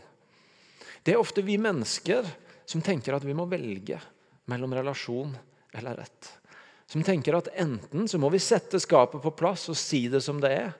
Det 1.03 1.13
er 1.13 1.21
ofte 1.21 1.43
vi 1.45 1.57
mennesker 1.59 2.27
som 2.67 2.83
tenker 2.83 3.15
at 3.15 3.25
vi 3.27 3.35
må 3.35 3.45
velge 3.51 3.99
mellom 4.51 4.73
relasjon 4.75 5.33
eller 5.75 5.99
rett. 6.01 6.31
Som 6.87 7.03
tenker 7.03 7.35
at 7.35 7.49
enten 7.59 8.07
så 8.07 8.19
må 8.19 8.31
vi 8.31 8.39
sette 8.39 8.79
skapet 8.79 9.23
på 9.23 9.33
plass 9.35 9.67
og 9.71 9.77
si 9.79 10.05
det 10.11 10.21
som 10.23 10.39
det 10.43 10.53
er. 10.55 10.71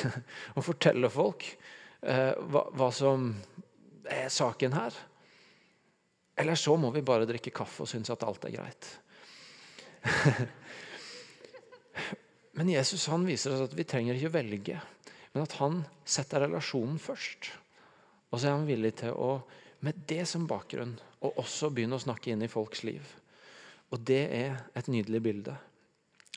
og 0.56 0.64
fortelle 0.64 1.10
folk 1.12 1.44
eh, 2.00 2.32
hva, 2.52 2.66
hva 2.72 2.88
som 2.94 3.30
er 4.08 4.28
saken 4.32 4.76
her. 4.76 4.96
Eller 6.40 6.56
så 6.56 6.76
må 6.80 6.92
vi 6.94 7.04
bare 7.04 7.28
drikke 7.28 7.52
kaffe 7.52 7.84
og 7.84 7.90
synes 7.90 8.12
at 8.12 8.24
alt 8.24 8.46
er 8.48 8.56
greit. 8.56 8.88
Men 12.58 12.68
Jesus 12.68 13.06
han 13.08 13.24
viser 13.28 13.54
oss 13.54 13.64
at 13.68 13.76
vi 13.76 13.86
trenger 13.88 14.16
ikke 14.16 14.30
å 14.32 14.34
velge, 14.34 14.80
men 15.32 15.46
at 15.46 15.54
han 15.60 15.80
setter 16.04 16.44
relasjonen 16.44 16.98
først. 17.00 17.52
Og 18.30 18.36
så 18.36 18.50
er 18.50 18.56
han 18.58 18.68
villig 18.68 18.92
til 19.00 19.14
å, 19.14 19.30
med 19.86 20.02
det 20.10 20.26
som 20.28 20.48
bakgrunn, 20.50 20.96
og 21.24 21.38
også 21.40 21.70
begynne 21.72 21.96
å 21.96 22.02
snakke 22.02 22.32
inn 22.34 22.44
i 22.44 22.50
folks 22.50 22.82
liv. 22.84 23.04
Og 23.90 24.02
det 24.06 24.22
er 24.34 24.58
et 24.76 24.90
nydelig 24.92 25.22
bilde. 25.24 25.54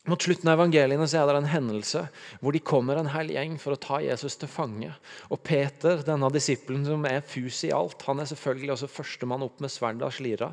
Mot 0.04 0.20
slutten 0.20 0.50
av 0.52 0.58
evangeliene 0.58 1.06
så 1.08 1.22
er 1.22 1.30
det 1.30 1.40
en 1.40 1.54
hendelse 1.54 2.02
hvor 2.42 2.52
de 2.52 2.60
kommer 2.60 3.00
en 3.00 3.08
hel 3.14 3.30
gjeng 3.32 3.54
for 3.62 3.72
å 3.72 3.80
ta 3.80 4.02
Jesus 4.04 4.36
til 4.36 4.50
fange. 4.52 4.90
Og 5.32 5.40
Peter, 5.48 6.02
denne 6.04 6.28
disippelen 6.34 6.84
som 6.84 7.06
er 7.08 7.22
fus 7.24 7.62
i 7.64 7.72
alt, 7.72 8.04
han 8.04 8.20
er 8.20 8.28
selvfølgelig 8.28 8.74
også 8.74 8.90
førstemann 8.92 9.46
opp 9.46 9.62
med 9.64 9.72
sverdet 9.72 10.04
av 10.04 10.12
slira 10.12 10.50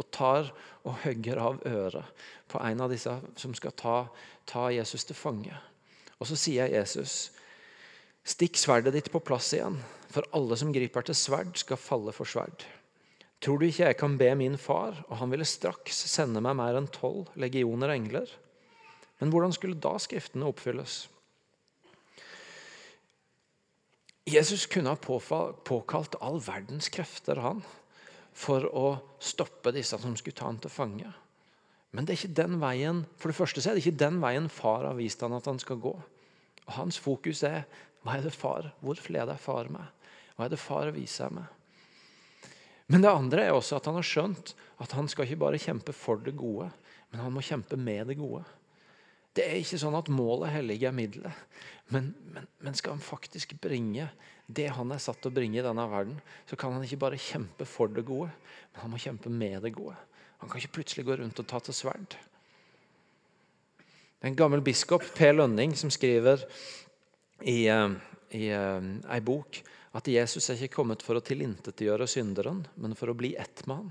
og 0.00 0.06
tar 0.08 0.48
og 0.88 1.02
hogger 1.02 1.40
av 1.42 1.58
øret 1.68 2.24
på 2.48 2.62
en 2.64 2.80
av 2.80 2.94
disse 2.94 3.12
som 3.40 3.52
skal 3.58 3.74
ta, 3.76 3.96
ta 4.48 4.70
Jesus 4.72 5.04
til 5.04 5.18
fange. 5.18 5.52
Og 6.16 6.30
så 6.30 6.38
sier 6.40 6.72
Jesus, 6.72 7.28
stikk 8.24 8.56
sverdet 8.56 8.94
ditt 8.96 9.10
på 9.12 9.20
plass 9.20 9.50
igjen, 9.52 9.76
for 10.08 10.24
alle 10.32 10.56
som 10.56 10.72
griper 10.72 11.04
til 11.04 11.18
sverd, 11.18 11.52
skal 11.60 11.80
falle 11.80 12.14
for 12.16 12.28
sverd. 12.30 12.64
Tror 13.44 13.60
du 13.60 13.66
ikke 13.68 13.90
jeg 13.90 13.98
kan 14.00 14.16
be 14.16 14.30
min 14.38 14.56
far, 14.56 14.96
og 15.10 15.18
han 15.20 15.28
ville 15.34 15.44
straks 15.44 16.06
sende 16.08 16.40
meg 16.40 16.56
mer 16.56 16.78
enn 16.78 16.88
tolv 16.88 17.28
legioner 17.36 17.92
engler? 17.92 18.32
Men 19.24 19.32
hvordan 19.32 19.54
skulle 19.56 19.80
da 19.80 19.94
Skriftene 19.96 20.44
oppfylles? 20.52 21.06
Jesus 24.28 24.66
kunne 24.68 24.92
ha 24.92 24.96
påkalt 25.64 26.18
all 26.20 26.36
verdens 26.44 26.90
krefter 26.92 27.40
han, 27.40 27.62
for 28.36 28.66
å 28.68 28.90
stoppe 29.16 29.72
disse 29.72 29.96
som 30.00 30.12
skulle 30.20 30.36
ta 30.36 30.50
han 30.50 30.58
til 30.60 30.72
fange. 30.72 31.08
Men 31.96 32.04
det 32.04 32.12
er 32.12 32.18
ikke 32.18 32.36
den 32.42 32.58
veien, 32.60 33.00
for 33.16 33.32
det 33.32 33.38
første 33.38 33.62
er 33.64 33.78
det 33.78 33.84
ikke 33.86 34.02
den 34.02 34.18
veien 34.20 34.50
far 34.52 34.84
har 34.84 34.98
vist 34.98 35.24
han 35.24 35.36
at 35.36 35.48
han 35.48 35.60
skal 35.62 35.80
gå. 35.80 35.92
Og 36.66 36.72
Hans 36.76 36.98
fokus 37.00 37.40
er 37.48 37.62
hva 38.04 38.18
er 38.18 38.26
det 38.26 38.32
far, 38.36 38.68
hvor 38.84 39.00
leder 39.08 39.40
far 39.40 39.70
meg? 39.72 39.86
Hva 40.34 40.50
er 40.50 40.52
det 40.52 40.60
far 40.60 40.92
viser 40.92 41.32
meg? 41.32 41.48
Men 42.92 43.06
det 43.06 43.14
andre 43.14 43.46
er 43.46 43.56
også 43.56 43.78
at 43.78 43.88
han 43.88 43.96
har 43.96 44.04
skjønt 44.04 44.52
at 44.84 44.92
han 44.98 45.08
skal 45.08 45.24
ikke 45.24 45.40
bare 45.46 45.62
kjempe 45.62 45.96
for 45.96 46.20
det 46.20 46.36
gode, 46.36 46.68
men 47.08 47.24
han 47.24 47.32
må 47.32 47.40
kjempe 47.40 47.80
med 47.80 48.12
det 48.12 48.18
gode. 48.20 48.44
Det 49.34 49.44
er 49.44 49.58
ikke 49.58 49.80
sånn 49.82 49.96
at 49.98 50.10
målet 50.14 50.52
helliger 50.54 50.94
middelet. 50.94 51.46
Men, 51.92 52.12
men, 52.32 52.46
men, 52.62 52.76
skal 52.78 52.94
han 52.94 53.02
faktisk 53.02 53.56
bringe 53.62 54.06
det 54.46 54.68
han 54.76 54.92
er 54.94 55.02
satt 55.02 55.18
til 55.22 55.32
å 55.32 55.34
bringe 55.34 55.58
i 55.58 55.64
denne 55.64 55.84
verden, 55.90 56.16
så 56.48 56.56
kan 56.60 56.74
han 56.76 56.84
ikke 56.84 57.00
bare 57.02 57.20
kjempe 57.20 57.66
for 57.68 57.90
det 57.92 58.04
gode, 58.06 58.30
men 58.72 58.82
han 58.84 58.92
må 58.92 59.00
kjempe 59.00 59.32
med 59.32 59.62
det 59.64 59.74
gode. 59.76 59.96
Han 60.42 60.50
kan 60.50 60.60
ikke 60.60 60.78
plutselig 60.78 61.06
gå 61.08 61.16
rundt 61.18 61.40
og 61.40 61.48
ta 61.48 61.60
til 61.64 61.76
sverd. 61.76 62.16
Det 63.78 64.28
er 64.28 64.32
en 64.32 64.38
gammel 64.38 64.62
biskop, 64.64 65.04
Per 65.16 65.34
Lønning, 65.36 65.74
som 65.76 65.90
skriver 65.92 66.44
i, 67.44 67.66
eh, 67.68 67.96
i 68.36 68.46
uh, 68.52 68.90
ei 69.12 69.20
bok 69.24 69.60
at 69.94 70.08
Jesus 70.10 70.48
er 70.50 70.58
ikke 70.58 70.80
kommet 70.80 71.04
for 71.06 71.18
å 71.18 71.22
tilintetgjøre 71.24 72.06
synderen, 72.10 72.64
men 72.82 72.96
for 72.98 73.12
å 73.12 73.16
bli 73.18 73.34
ett 73.38 73.62
med 73.68 73.82
han. 73.82 73.90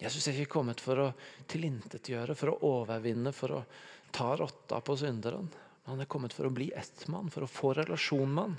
Jesus 0.00 0.26
er 0.26 0.38
ikke 0.38 0.54
kommet 0.54 0.80
for 0.80 1.02
å 1.02 1.08
tilintetgjøre, 1.50 2.36
for 2.38 2.54
å 2.54 2.60
overvinne, 2.70 3.34
for 3.36 3.58
å 3.58 3.64
ta 4.12 4.34
rotta 4.36 4.80
på 4.84 4.96
synderen. 4.96 5.48
Han 5.88 6.02
er 6.02 6.10
kommet 6.10 6.34
for 6.36 6.46
å 6.46 6.54
bli 6.54 6.70
ett 6.76 7.06
mann, 7.10 7.30
for 7.32 7.46
å 7.46 7.50
få 7.50 7.72
relasjon 7.78 8.28
med 8.30 8.42
han, 8.44 8.58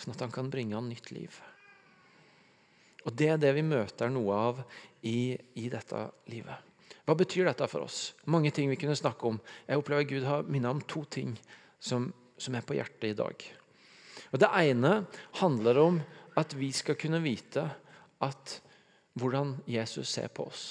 sånn 0.00 0.14
at 0.14 0.22
han 0.24 0.34
kan 0.34 0.50
bringe 0.52 0.76
han 0.78 0.88
nytt 0.88 1.10
liv. 1.14 1.40
Og 3.04 3.12
Det 3.12 3.28
er 3.28 3.40
det 3.40 3.52
vi 3.56 3.64
møter 3.66 4.08
noe 4.08 4.36
av 4.48 4.62
i, 5.04 5.36
i 5.60 5.68
dette 5.68 6.06
livet. 6.32 6.72
Hva 7.04 7.16
betyr 7.18 7.50
dette 7.50 7.68
for 7.68 7.84
oss? 7.84 8.14
Mange 8.32 8.48
ting 8.54 8.70
vi 8.70 8.78
kunne 8.80 8.96
snakke 8.96 9.28
om. 9.28 9.40
Jeg 9.68 9.80
opplever 9.80 10.08
Gud 10.08 10.24
har 10.24 10.46
minnet 10.48 10.72
om 10.72 10.80
to 10.88 11.04
ting 11.04 11.34
som, 11.76 12.08
som 12.40 12.56
er 12.56 12.64
på 12.64 12.78
hjertet 12.78 13.10
i 13.10 13.18
dag. 13.18 13.44
Og 14.32 14.40
Det 14.40 14.48
ene 14.62 14.94
handler 15.42 15.80
om 15.82 15.98
at 16.40 16.56
vi 16.56 16.70
skal 16.74 16.96
kunne 16.98 17.20
vite 17.22 17.66
at 18.24 18.56
hvordan 19.20 19.58
Jesus 19.68 20.08
ser 20.10 20.32
på 20.32 20.48
oss. 20.48 20.64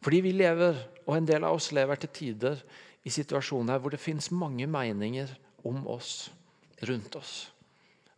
Fordi 0.00 0.22
vi 0.24 0.32
lever, 0.32 0.78
og 1.04 1.16
en 1.16 1.26
del 1.28 1.44
av 1.44 1.58
oss 1.58 1.72
lever 1.76 1.98
til 2.00 2.14
tider 2.14 2.62
i 3.04 3.12
situasjoner 3.12 3.80
hvor 3.80 3.94
det 3.94 4.02
fins 4.02 4.30
mange 4.34 4.66
meninger 4.70 5.32
om 5.66 5.82
oss, 5.88 6.30
rundt 6.88 7.16
oss. 7.16 7.34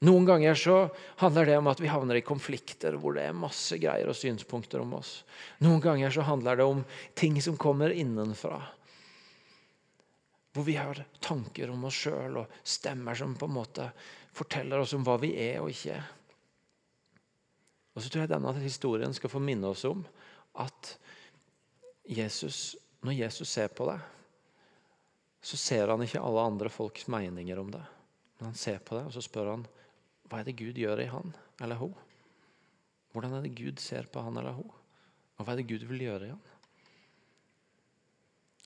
Noen 0.02 0.24
ganger 0.26 0.56
så 0.58 0.76
handler 1.20 1.46
det 1.46 1.56
om 1.60 1.68
at 1.70 1.80
vi 1.80 1.90
havner 1.90 2.18
i 2.18 2.24
konflikter 2.26 2.96
hvor 2.98 3.14
det 3.14 3.22
er 3.28 3.36
masse 3.38 3.76
greier 3.78 4.08
og 4.10 4.18
synspunkter 4.18 4.82
om 4.82 4.96
oss. 4.98 5.20
Noen 5.62 5.78
ganger 5.82 6.10
så 6.10 6.24
handler 6.26 6.58
det 6.58 6.66
om 6.66 6.80
ting 7.14 7.38
som 7.42 7.58
kommer 7.60 7.94
innenfra. 7.94 8.58
Hvor 10.52 10.66
vi 10.66 10.74
har 10.74 11.04
tanker 11.22 11.70
om 11.70 11.86
oss 11.86 12.00
sjøl 12.02 12.40
og 12.42 12.58
stemmer 12.66 13.14
som 13.18 13.36
på 13.38 13.46
en 13.46 13.54
måte 13.54 13.86
forteller 14.34 14.82
oss 14.82 14.96
om 14.98 15.06
hva 15.06 15.14
vi 15.22 15.36
er 15.38 15.62
og 15.62 15.70
ikke 15.70 15.94
er. 15.94 16.10
Og 17.94 18.02
så 18.02 18.10
tror 18.10 18.24
jeg 18.24 18.32
denne 18.32 18.56
historien 18.58 19.14
skal 19.14 19.30
få 19.30 19.42
minne 19.44 19.70
oss 19.70 19.84
om 19.86 20.02
at 20.58 20.96
Jesus, 22.10 22.74
når 23.06 23.20
Jesus 23.20 23.54
ser 23.54 23.70
på 23.70 23.86
deg, 23.86 24.02
så 25.42 25.58
ser 25.58 25.90
han 25.90 26.02
ikke 26.04 26.22
alle 26.22 26.46
andre 26.46 26.70
folks 26.70 27.08
meninger 27.10 27.58
om 27.58 27.70
det. 27.74 27.82
Men 28.38 28.52
han 28.52 28.58
ser 28.58 28.78
på 28.78 28.94
det, 28.94 29.08
og 29.08 29.14
så 29.14 29.22
spør 29.24 29.50
han 29.56 29.66
hva 30.30 30.40
er 30.40 30.48
det 30.48 30.56
Gud 30.56 30.78
gjør 30.78 31.02
i 31.02 31.10
han 31.10 31.34
eller 31.60 31.80
hun? 31.80 31.92
Hvordan 33.12 33.34
er 33.36 33.44
det 33.44 33.56
Gud 33.58 33.82
ser 33.82 34.06
på 34.08 34.22
han 34.24 34.38
eller 34.40 34.54
hun? 34.56 34.70
Og 35.36 35.44
hva 35.44 35.52
er 35.52 35.60
det 35.60 35.68
Gud 35.68 35.84
vil 35.90 36.06
gjøre 36.06 36.28
i 36.28 36.32
han? 36.32 36.44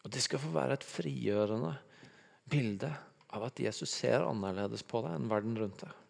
Og 0.04 0.12
Det 0.14 0.22
skal 0.22 0.38
få 0.38 0.52
være 0.54 0.76
et 0.76 0.86
frigjørende 0.86 1.72
bilde 2.46 2.92
av 3.34 3.48
at 3.48 3.58
Jesus 3.58 3.90
ser 3.90 4.22
annerledes 4.22 4.84
på 4.86 5.00
deg 5.02 5.16
enn 5.16 5.30
verden 5.32 5.56
rundt 5.58 5.80
deg. 5.82 6.02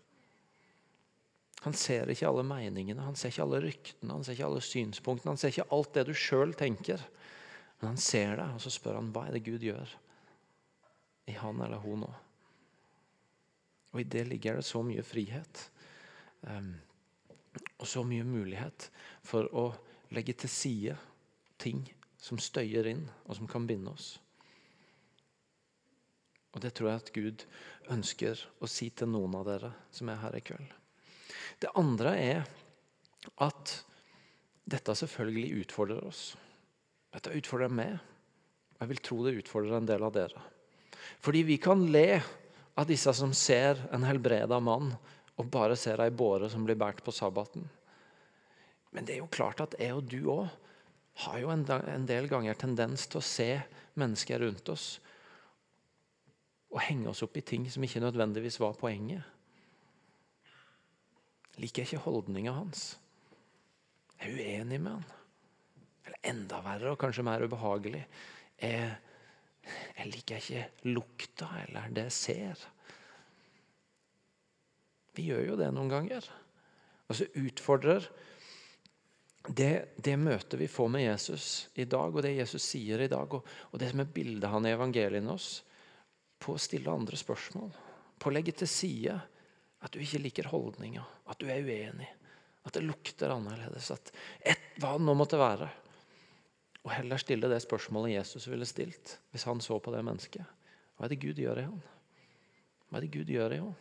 Han 1.65 1.75
ser 1.75 2.11
ikke 2.13 2.29
alle 2.29 2.45
meningene, 2.47 3.07
han 3.07 3.17
ser 3.17 3.33
ikke 3.33 3.47
alle 3.47 3.63
ryktene, 3.65 4.13
han 4.13 4.27
ser 4.27 4.37
ikke 4.37 4.51
alle 4.51 4.63
synspunktene. 4.63 5.33
Han 5.33 5.41
ser 5.41 5.55
ikke 5.55 5.71
alt 5.73 5.95
det 5.97 6.05
du 6.11 6.13
sjøl 6.13 6.53
tenker. 6.59 7.01
Men 7.81 7.95
han 7.95 8.03
ser 8.03 8.37
deg, 8.37 8.59
og 8.59 8.61
så 8.63 8.75
spør 8.75 9.01
han 9.01 9.09
hva 9.15 9.25
er 9.27 9.39
det 9.39 9.47
Gud 9.49 9.65
gjør 9.65 9.97
i 11.27 11.35
han 11.37 11.61
eller 11.61 11.83
hun 11.83 12.05
nå. 12.05 12.13
Og 13.95 14.03
i 14.03 14.09
det 14.13 14.27
ligger 14.29 14.59
det 14.59 14.67
så 14.67 14.83
mye 14.85 15.03
frihet. 15.07 15.63
Um, 16.43 16.75
og 17.81 17.89
så 17.89 18.03
mye 18.05 18.27
mulighet 18.27 18.91
for 19.25 19.49
å 19.57 19.71
legge 20.15 20.37
til 20.37 20.53
side 20.53 20.97
ting 21.61 21.83
som 22.21 22.39
støyer 22.43 22.89
inn, 22.91 23.05
og 23.27 23.39
som 23.39 23.49
kan 23.49 23.67
binde 23.69 23.93
oss. 23.93 24.17
Og 26.57 26.63
Det 26.65 26.73
tror 26.73 26.89
jeg 26.89 27.03
at 27.03 27.13
Gud 27.13 27.45
ønsker 27.93 28.41
å 28.65 28.69
si 28.71 28.89
til 28.91 29.11
noen 29.13 29.35
av 29.37 29.45
dere 29.49 29.73
som 29.93 30.09
er 30.09 30.23
her 30.23 30.37
i 30.39 30.45
kveld. 30.45 30.71
Det 31.61 31.73
andre 31.77 32.15
er 32.17 32.47
at 33.45 33.75
dette 34.65 34.95
selvfølgelig 34.97 35.63
utfordrer 35.67 36.07
oss. 36.09 36.31
Dette 37.13 37.35
utfordrer 37.37 37.73
meg. 37.73 37.99
Jeg 38.81 38.89
vil 38.93 39.03
tro 39.05 39.19
det 39.25 39.37
utfordrer 39.43 39.77
en 39.79 39.89
del 39.89 40.05
av 40.05 40.15
dere. 40.17 40.43
Fordi 41.23 41.43
vi 41.47 41.57
kan 41.63 41.85
le 41.93 42.21
av 42.77 42.87
disse 42.89 43.13
som 43.15 43.33
ser 43.35 43.81
en 43.95 44.05
helbreda 44.05 44.61
mann 44.61 44.93
og 45.37 45.51
bare 45.53 45.77
ser 45.77 46.01
ei 46.05 46.13
båre 46.13 46.49
som 46.53 46.65
blir 46.65 46.79
båret 46.79 47.03
på 47.05 47.15
sabbaten. 47.15 47.65
Men 48.91 49.05
det 49.05 49.17
er 49.17 49.23
jo 49.23 49.33
klart 49.33 49.61
at 49.65 49.77
jeg 49.81 49.97
og 49.97 50.07
du 50.09 50.21
òg 50.33 50.47
har 51.27 51.41
jo 51.41 51.53
en 51.53 52.07
del 52.09 52.29
ganger 52.29 52.57
tendens 52.61 53.07
til 53.09 53.21
å 53.21 53.25
se 53.25 53.51
mennesker 53.97 54.43
rundt 54.45 54.69
oss 54.73 54.87
og 56.73 56.83
henge 56.85 57.09
oss 57.09 57.23
opp 57.25 57.37
i 57.39 57.45
ting 57.47 57.65
som 57.73 57.85
ikke 57.87 58.03
nødvendigvis 58.03 58.59
var 58.61 58.77
poenget. 58.77 59.25
Liker 61.57 61.87
ikke 61.87 62.03
holdninga 62.05 62.53
hans. 62.53 62.91
Jeg 64.21 64.33
er 64.33 64.37
uenig 64.37 64.81
med 64.83 64.99
han. 64.99 65.07
Eller 66.07 66.29
enda 66.33 66.61
verre 66.65 66.93
og 66.93 67.01
kanskje 67.01 67.25
mer 67.25 67.45
ubehagelig. 67.47 68.03
Jeg, 68.61 68.91
jeg 69.97 70.11
liker 70.13 70.41
ikke 70.41 70.91
lukta 70.93 71.51
eller 71.65 71.93
det 71.95 72.09
jeg 72.09 72.17
ser. 72.17 72.65
Vi 75.17 75.31
gjør 75.31 75.53
jo 75.53 75.61
det 75.61 75.71
noen 75.75 75.93
ganger. 75.93 76.27
Og 77.07 77.19
så 77.19 77.29
utfordrer 77.39 78.09
det, 79.47 79.95
det 80.03 80.17
møtet 80.19 80.59
vi 80.59 80.69
får 80.71 80.89
med 80.91 81.05
Jesus 81.05 81.69
i 81.79 81.87
dag, 81.87 82.11
og 82.11 82.23
det 82.25 82.35
Jesus 82.35 82.65
sier 82.67 83.05
i 83.05 83.11
dag, 83.11 83.31
og, 83.31 83.47
og 83.71 83.81
det 83.81 83.93
som 83.93 84.03
er 84.03 84.11
bildet 84.11 84.51
han 84.51 84.67
i 84.67 84.75
evangeliet 84.75 85.31
oss, 85.31 85.51
på 86.43 86.57
å 86.57 86.61
stille 86.61 86.93
andre 86.93 87.17
spørsmål. 87.17 87.71
På 88.19 88.31
å 88.31 88.35
legge 88.35 88.57
til 88.59 88.69
side 88.69 89.15
at 89.87 89.95
du 89.95 90.03
ikke 90.03 90.23
liker 90.25 90.51
holdninga, 90.51 91.05
at 91.31 91.39
du 91.41 91.47
er 91.53 91.63
uenig, 91.63 92.09
at 92.67 92.75
det 92.75 92.83
lukter 92.83 93.33
annerledes. 93.33 93.93
at 93.95 94.11
et, 94.41 94.73
Hva 94.83 94.97
det 94.97 95.07
nå 95.07 95.15
måtte 95.17 95.39
være. 95.41 95.71
Og 96.87 96.93
heller 96.95 97.19
stille 97.19 97.51
det 97.51 97.59
spørsmålet 97.65 98.15
Jesus 98.15 98.47
ville 98.47 98.67
stilt 98.69 99.17
hvis 99.33 99.47
han 99.49 99.61
så 99.61 99.81
på 99.83 99.91
det 99.91 100.05
mennesket. 100.07 100.47
Hva 100.97 101.07
er 101.07 101.13
det 101.13 101.21
Gud 101.25 101.43
gjør 101.43 101.59
i 101.61 101.67
han? 101.67 101.83
Hva 102.87 103.01
er 103.01 103.05
det 103.05 103.15
Gud 103.17 103.33
gjør 103.35 103.57
i 103.57 103.61
han? 103.65 103.75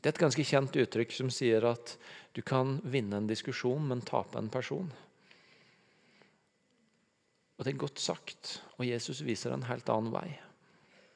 Det 0.00 0.10
er 0.10 0.16
et 0.16 0.20
ganske 0.20 0.44
kjent 0.44 0.76
uttrykk 0.76 1.12
som 1.16 1.30
sier 1.32 1.64
at 1.68 1.94
du 2.36 2.42
kan 2.44 2.78
vinne 2.88 3.20
en 3.20 3.28
diskusjon, 3.28 3.86
men 3.88 4.02
tape 4.04 4.36
en 4.36 4.50
person. 4.52 4.90
Og 7.56 7.64
Det 7.64 7.72
er 7.72 7.82
godt 7.84 8.02
sagt, 8.02 8.58
og 8.76 8.84
Jesus 8.88 9.22
viser 9.24 9.54
en 9.54 9.64
helt 9.68 9.88
annen 9.88 10.12
vei. 10.12 10.28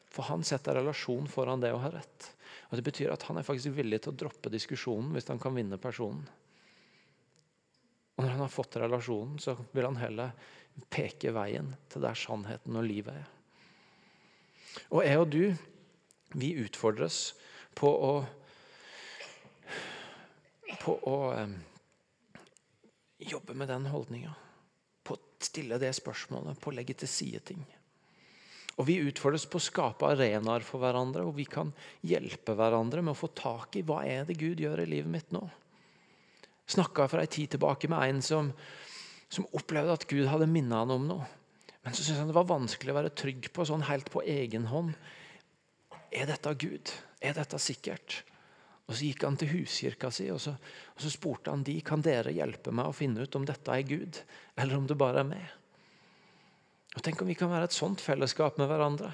For 0.09 0.25
han 0.31 0.45
setter 0.47 0.79
relasjon 0.79 1.29
foran 1.29 1.61
det 1.61 1.75
å 1.75 1.83
ha 1.83 1.91
rett. 1.93 2.31
Og 2.71 2.79
Det 2.79 2.87
betyr 2.87 3.13
at 3.13 3.27
han 3.29 3.41
er 3.41 3.45
faktisk 3.45 3.77
villig 3.77 4.01
til 4.05 4.15
å 4.15 4.21
droppe 4.25 4.53
diskusjonen 4.53 5.13
hvis 5.17 5.29
han 5.29 5.41
kan 5.43 5.57
vinne 5.57 5.81
personen. 5.81 6.25
Og 8.19 8.25
Når 8.25 8.33
han 8.35 8.43
har 8.43 8.51
fått 8.51 8.77
relasjonen, 8.83 9.39
så 9.39 9.55
vil 9.71 9.87
han 9.87 10.01
heller 10.01 10.35
peke 10.91 11.31
veien 11.35 11.71
til 11.91 12.03
der 12.03 12.19
sannheten 12.19 12.77
og 12.79 12.87
livet 12.87 13.15
er. 13.15 13.29
Og 14.91 15.07
jeg 15.07 15.23
og 15.23 15.31
du, 15.31 15.45
vi 16.35 16.51
utfordres 16.61 17.33
på 17.79 17.89
å 17.89 18.13
på 20.79 20.95
å 21.09 21.17
eh, 21.33 21.55
jobbe 23.31 23.55
med 23.57 23.71
den 23.71 23.89
holdninga. 23.89 24.35
På 25.03 25.17
å 25.17 25.23
stille 25.43 25.79
det 25.81 25.95
spørsmålet, 25.97 26.61
på 26.61 26.71
å 26.71 26.77
legge 26.77 26.97
til 26.99 27.11
side 27.11 27.41
ting. 27.49 27.63
Og 28.79 28.87
Vi 28.87 29.01
utfordres 29.03 29.49
på 29.51 29.59
å 29.59 29.65
skape 29.65 30.07
arenaer 30.07 30.63
for 30.63 30.79
hverandre, 30.83 31.25
og 31.27 31.35
vi 31.41 31.49
kan 31.51 31.73
hjelpe 32.07 32.55
hverandre 32.55 33.03
med 33.03 33.17
å 33.17 33.19
få 33.19 33.33
tak 33.35 33.75
i 33.81 33.83
hva 33.83 34.05
er 34.07 34.29
det 34.29 34.39
Gud 34.39 34.61
gjør 34.63 34.85
i 34.85 34.91
livet 34.93 35.11
mitt 35.11 35.33
nå. 35.35 35.43
Snakka 36.69 37.09
for 37.09 37.23
ei 37.23 37.31
tid 37.33 37.55
tilbake 37.55 37.89
med 37.89 38.11
en 38.11 38.23
som, 38.25 38.53
som 39.33 39.47
opplevde 39.57 39.95
at 39.97 40.07
Gud 40.11 40.27
hadde 40.29 40.51
minnet 40.51 40.77
han 40.77 40.93
om 40.93 41.07
noe. 41.09 41.29
Men 41.85 41.95
så 41.95 42.03
syntes 42.03 42.21
han 42.21 42.29
det 42.29 42.37
var 42.37 42.51
vanskelig 42.51 42.93
å 42.93 42.99
være 42.99 43.15
trygg 43.17 43.49
på 43.57 43.65
sånn 43.65 43.87
helt 43.89 44.11
på 44.13 44.21
egen 44.29 44.67
hånd. 44.69 44.93
Er 46.13 46.29
dette 46.29 46.53
Gud? 46.61 46.93
Er 47.25 47.39
dette 47.39 47.61
sikkert? 47.63 48.23
Og 48.89 48.97
Så 48.97 49.05
gikk 49.05 49.25
han 49.25 49.37
til 49.37 49.51
huskirka 49.53 50.11
si 50.13 50.31
og 50.33 50.41
så, 50.41 50.55
og 50.97 51.01
så 51.05 51.13
spurte 51.13 51.53
han 51.53 51.65
de, 51.65 51.77
kan 51.85 52.05
dere 52.05 52.33
hjelpe 52.33 52.73
meg 52.73 52.89
å 52.89 52.97
finne 52.97 53.25
ut 53.25 53.37
om 53.37 53.45
dette 53.49 53.73
er 53.73 53.85
Gud, 53.89 54.21
eller 54.57 54.79
om 54.79 54.87
det 54.89 54.97
bare 55.01 55.21
er 55.25 55.29
meg. 55.29 55.57
Og 56.97 57.05
Tenk 57.05 57.21
om 57.21 57.29
vi 57.29 57.37
kan 57.37 57.53
være 57.53 57.69
et 57.69 57.77
sånt 57.77 58.01
fellesskap 58.01 58.57
med 58.61 58.69
hverandre. 58.71 59.11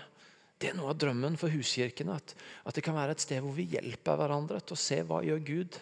Det 0.62 0.70
er 0.70 0.76
noe 0.78 0.92
av 0.92 1.00
drømmen 1.02 1.34
for 1.38 1.50
huskirkene. 1.50 2.14
At, 2.14 2.36
at 2.62 2.78
det 2.78 2.84
kan 2.86 2.94
være 2.94 3.16
et 3.16 3.22
sted 3.22 3.42
hvor 3.42 3.54
vi 3.56 3.66
hjelper 3.74 4.18
hverandre 4.18 4.62
til 4.62 4.78
å 4.78 4.82
se 4.84 5.00
hva 5.06 5.18
gjør 5.26 5.42
Gud 5.46 5.80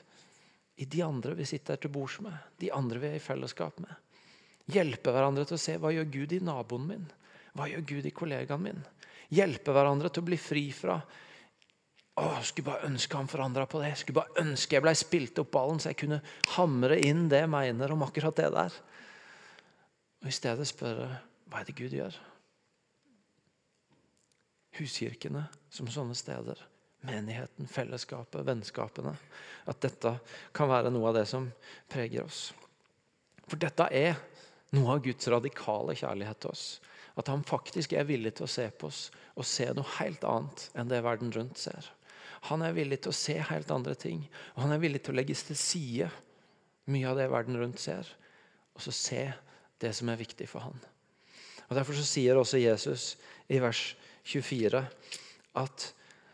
i 0.80 0.86
de 0.88 1.02
andre 1.04 1.34
vi 1.36 1.46
sitter 1.48 1.76
til 1.80 1.92
bords 1.92 2.18
med, 2.24 2.34
de 2.60 2.70
andre 2.72 3.00
vi 3.02 3.10
er 3.10 3.18
i 3.18 3.22
fellesskap 3.22 3.80
med. 3.82 3.92
Hjelpe 4.72 5.12
hverandre 5.12 5.44
til 5.48 5.58
å 5.58 5.60
se 5.60 5.76
hva 5.80 5.90
gjør 5.92 6.08
Gud 6.14 6.32
i 6.36 6.40
naboen 6.44 6.86
min, 6.88 7.04
hva 7.58 7.68
gjør 7.68 7.84
Gud 7.88 8.08
i 8.08 8.14
kollegaen 8.14 8.62
min. 8.62 8.80
Hjelpe 9.32 9.74
hverandre 9.74 10.10
til 10.12 10.22
å 10.22 10.28
bli 10.28 10.38
fri 10.40 10.64
fra 10.76 10.96
å, 12.20 12.24
skulle 12.44 12.68
bare 12.68 12.88
ønske 12.90 13.16
han 13.16 13.30
forandra 13.30 13.66
på 13.68 13.80
det. 13.82 13.94
Skulle 14.00 14.20
bare 14.20 14.44
ønske 14.44 14.76
jeg 14.76 14.84
ble 14.84 14.94
spilt 14.98 15.40
opp 15.40 15.52
ballen, 15.54 15.80
så 15.80 15.92
jeg 15.92 16.02
kunne 16.04 16.20
hamre 16.56 16.98
inn 17.00 17.24
det 17.32 17.42
jeg 17.44 17.52
mener 17.52 17.94
om 17.94 18.04
akkurat 18.06 18.36
det 18.36 18.50
der. 18.52 18.76
Og 20.22 20.28
i 20.28 20.36
stedet 20.36 20.68
spørre 20.68 21.08
hva 21.50 21.60
er 21.60 21.68
det 21.68 21.76
Gud 21.76 21.96
gjør? 21.96 22.18
Huskirkene 24.78 25.46
som 25.72 25.88
sånne 25.92 26.16
steder. 26.16 26.60
Menigheten, 27.02 27.66
fellesskapet, 27.66 28.44
vennskapene. 28.46 29.14
At 29.70 29.80
dette 29.82 30.14
kan 30.54 30.70
være 30.70 30.92
noe 30.94 31.10
av 31.10 31.18
det 31.18 31.26
som 31.30 31.48
preger 31.90 32.26
oss. 32.26 32.50
For 33.48 33.58
dette 33.60 33.88
er 33.90 34.16
noe 34.76 34.94
av 34.94 35.02
Guds 35.04 35.28
radikale 35.28 35.96
kjærlighet 35.98 36.42
til 36.44 36.54
oss. 36.54 36.66
At 37.18 37.28
han 37.28 37.42
faktisk 37.44 37.92
er 37.92 38.08
villig 38.08 38.36
til 38.38 38.46
å 38.46 38.52
se 38.52 38.68
på 38.70 38.88
oss 38.88 39.08
og 39.34 39.48
se 39.48 39.66
noe 39.74 39.96
helt 39.98 40.22
annet 40.24 40.68
enn 40.78 40.88
det 40.88 41.02
verden 41.04 41.32
rundt 41.34 41.60
ser. 41.60 41.90
Han 42.48 42.64
er 42.64 42.74
villig 42.74 43.02
til 43.02 43.12
å 43.12 43.16
se 43.16 43.36
helt 43.50 43.70
andre 43.70 43.94
ting. 43.98 44.24
Og 44.54 44.64
han 44.64 44.74
er 44.74 44.82
villig 44.82 45.02
til 45.04 45.14
å 45.14 45.18
legges 45.20 45.44
til 45.46 45.58
side 45.58 46.08
mye 46.90 47.10
av 47.10 47.18
det 47.18 47.28
verden 47.30 47.58
rundt 47.60 47.78
ser, 47.78 48.08
og 48.74 48.82
så 48.82 48.94
se 48.94 49.22
det 49.82 49.92
som 49.94 50.10
er 50.10 50.18
viktig 50.18 50.48
for 50.50 50.64
han. 50.64 50.78
Og 51.68 51.76
Derfor 51.78 51.96
så 51.96 52.06
sier 52.06 52.38
også 52.38 52.60
Jesus 52.60 53.12
i 53.52 53.60
vers 53.62 53.92
24 54.26 54.82
at 55.58 55.86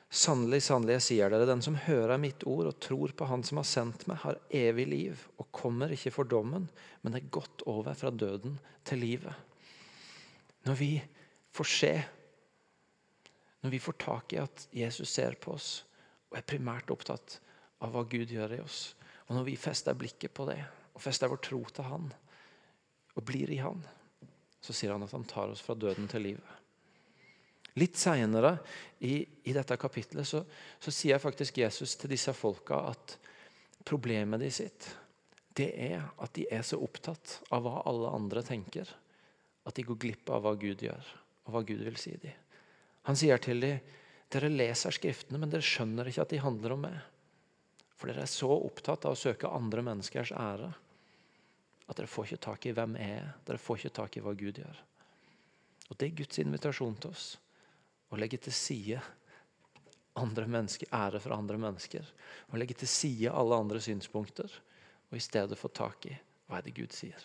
Sannelig, 0.08 0.62
sannelig, 0.64 0.94
jeg 0.96 1.04
sier 1.04 1.32
dere, 1.32 1.46
den 1.48 1.60
som 1.64 1.76
hører 1.84 2.20
mitt 2.20 2.46
ord 2.48 2.70
og 2.70 2.78
tror 2.80 3.12
på 3.12 3.26
Han 3.28 3.42
som 3.44 3.60
har 3.60 3.66
sendt 3.68 4.06
meg, 4.08 4.22
har 4.22 4.38
evig 4.48 4.86
liv 4.88 5.24
og 5.36 5.50
kommer 5.52 5.92
ikke 5.92 6.14
for 6.14 6.28
dommen, 6.28 6.64
men 7.02 7.18
er 7.18 7.28
gått 7.28 7.64
over 7.68 7.96
fra 7.98 8.10
døden 8.10 8.56
til 8.88 9.02
livet. 9.04 9.34
Når 10.64 10.78
vi 10.80 10.94
får 11.52 11.68
se, 11.74 11.92
når 13.60 13.74
vi 13.74 13.82
får 13.84 13.98
tak 14.00 14.32
i 14.32 14.40
at 14.40 14.64
Jesus 14.72 15.12
ser 15.12 15.36
på 15.36 15.52
oss, 15.58 15.68
og 16.30 16.40
er 16.40 16.48
primært 16.48 16.90
opptatt 16.92 17.38
av 17.84 17.92
hva 17.92 18.06
Gud 18.08 18.32
gjør 18.32 18.56
i 18.56 18.62
oss. 18.64 18.94
Og 19.28 19.36
Når 19.36 19.44
vi 19.44 19.60
fester 19.60 19.96
blikket 19.96 20.32
på 20.32 20.48
det, 20.48 20.60
og 20.96 21.04
fester 21.04 21.28
vår 21.28 21.40
tro 21.44 21.60
til 21.68 21.84
Han, 21.84 22.08
og 23.14 23.24
blir 23.28 23.50
i 23.52 23.60
Han, 23.60 23.84
så 24.60 24.72
sier 24.72 24.92
han 24.94 25.04
at 25.04 25.12
han 25.14 25.26
tar 25.28 25.52
oss 25.52 25.62
fra 25.62 25.76
døden 25.78 26.08
til 26.10 26.24
livet. 26.30 26.54
Litt 27.78 27.98
seinere 28.00 28.56
i, 29.04 29.20
i, 29.44 29.52
dette 29.52 29.76
kapitlet 29.78 30.26
så, 30.26 30.40
så, 30.80 30.92
sier 30.94 31.20
faktisk 31.22 31.60
Jesus 31.60 31.94
til 32.00 32.10
disse 32.14 32.32
folka 32.34 32.80
at 32.90 33.18
problemet 33.86 34.40
de 34.40 34.50
sitt, 34.52 34.88
det 35.58 35.68
er 35.88 36.02
at 36.18 36.32
de 36.34 36.46
er 36.54 36.64
så 36.66 36.78
opptatt 36.82 37.38
av 37.54 37.62
hva 37.64 37.82
alle 37.90 38.10
andre 38.14 38.42
tenker, 38.46 38.88
at 39.68 39.76
de 39.76 39.84
går 39.84 40.00
glipp 40.00 40.32
av 40.32 40.42
hva 40.44 40.54
Gud 40.58 40.82
gjør, 40.82 41.12
og 41.46 41.54
hva 41.54 41.62
Gud 41.66 41.84
vil 41.84 41.98
si 42.00 42.14
dem. 42.22 42.34
Han 43.08 43.16
sier 43.18 43.40
til 43.42 43.62
dem 43.62 43.94
dere 44.28 44.50
leser 44.52 44.92
Skriftene, 44.92 45.38
men 45.40 45.48
dere 45.52 45.64
skjønner 45.64 46.10
ikke 46.10 46.26
at 46.26 46.32
de 46.34 46.42
handler 46.42 46.74
om 46.74 46.82
meg. 46.84 46.98
For 47.96 48.10
dere 48.10 48.26
er 48.26 48.30
så 48.30 48.50
opptatt 48.52 49.06
av 49.08 49.16
å 49.16 49.18
søke 49.18 49.48
andre 49.48 49.82
menneskers 49.86 50.34
ære 50.36 50.68
at 51.88 51.96
dere 51.96 52.10
får 52.10 52.26
ikke 52.28 52.44
tak 52.44 52.66
i 52.68 52.74
hvem 52.76 52.96
jeg 53.00 53.16
er. 53.16 53.28
Dere 53.48 53.60
får 53.62 53.80
ikke 53.80 53.96
tak 53.96 54.16
i 54.18 54.22
hva 54.24 54.34
Gud 54.36 54.60
gjør. 54.60 54.80
Og 55.88 55.96
Det 55.96 56.06
er 56.10 56.18
Guds 56.18 56.40
invitasjon 56.42 56.98
til 57.00 57.14
oss. 57.14 57.28
Å 58.08 58.18
legge 58.20 58.40
til 58.40 58.54
side 58.56 59.00
andre 60.18 60.46
mennesker, 60.50 60.90
ære 60.94 61.20
for 61.22 61.34
andre 61.36 61.58
mennesker. 61.60 62.06
Å 62.50 62.58
legge 62.58 62.76
til 62.80 62.90
side 62.90 63.32
alle 63.32 63.58
andre 63.58 63.80
synspunkter, 63.82 64.50
og 65.08 65.18
i 65.18 65.22
stedet 65.22 65.58
få 65.58 65.70
tak 65.72 66.08
i 66.10 66.14
hva 66.48 66.58
er 66.58 66.66
det 66.66 66.76
Gud 66.76 66.94
sier. 66.96 67.20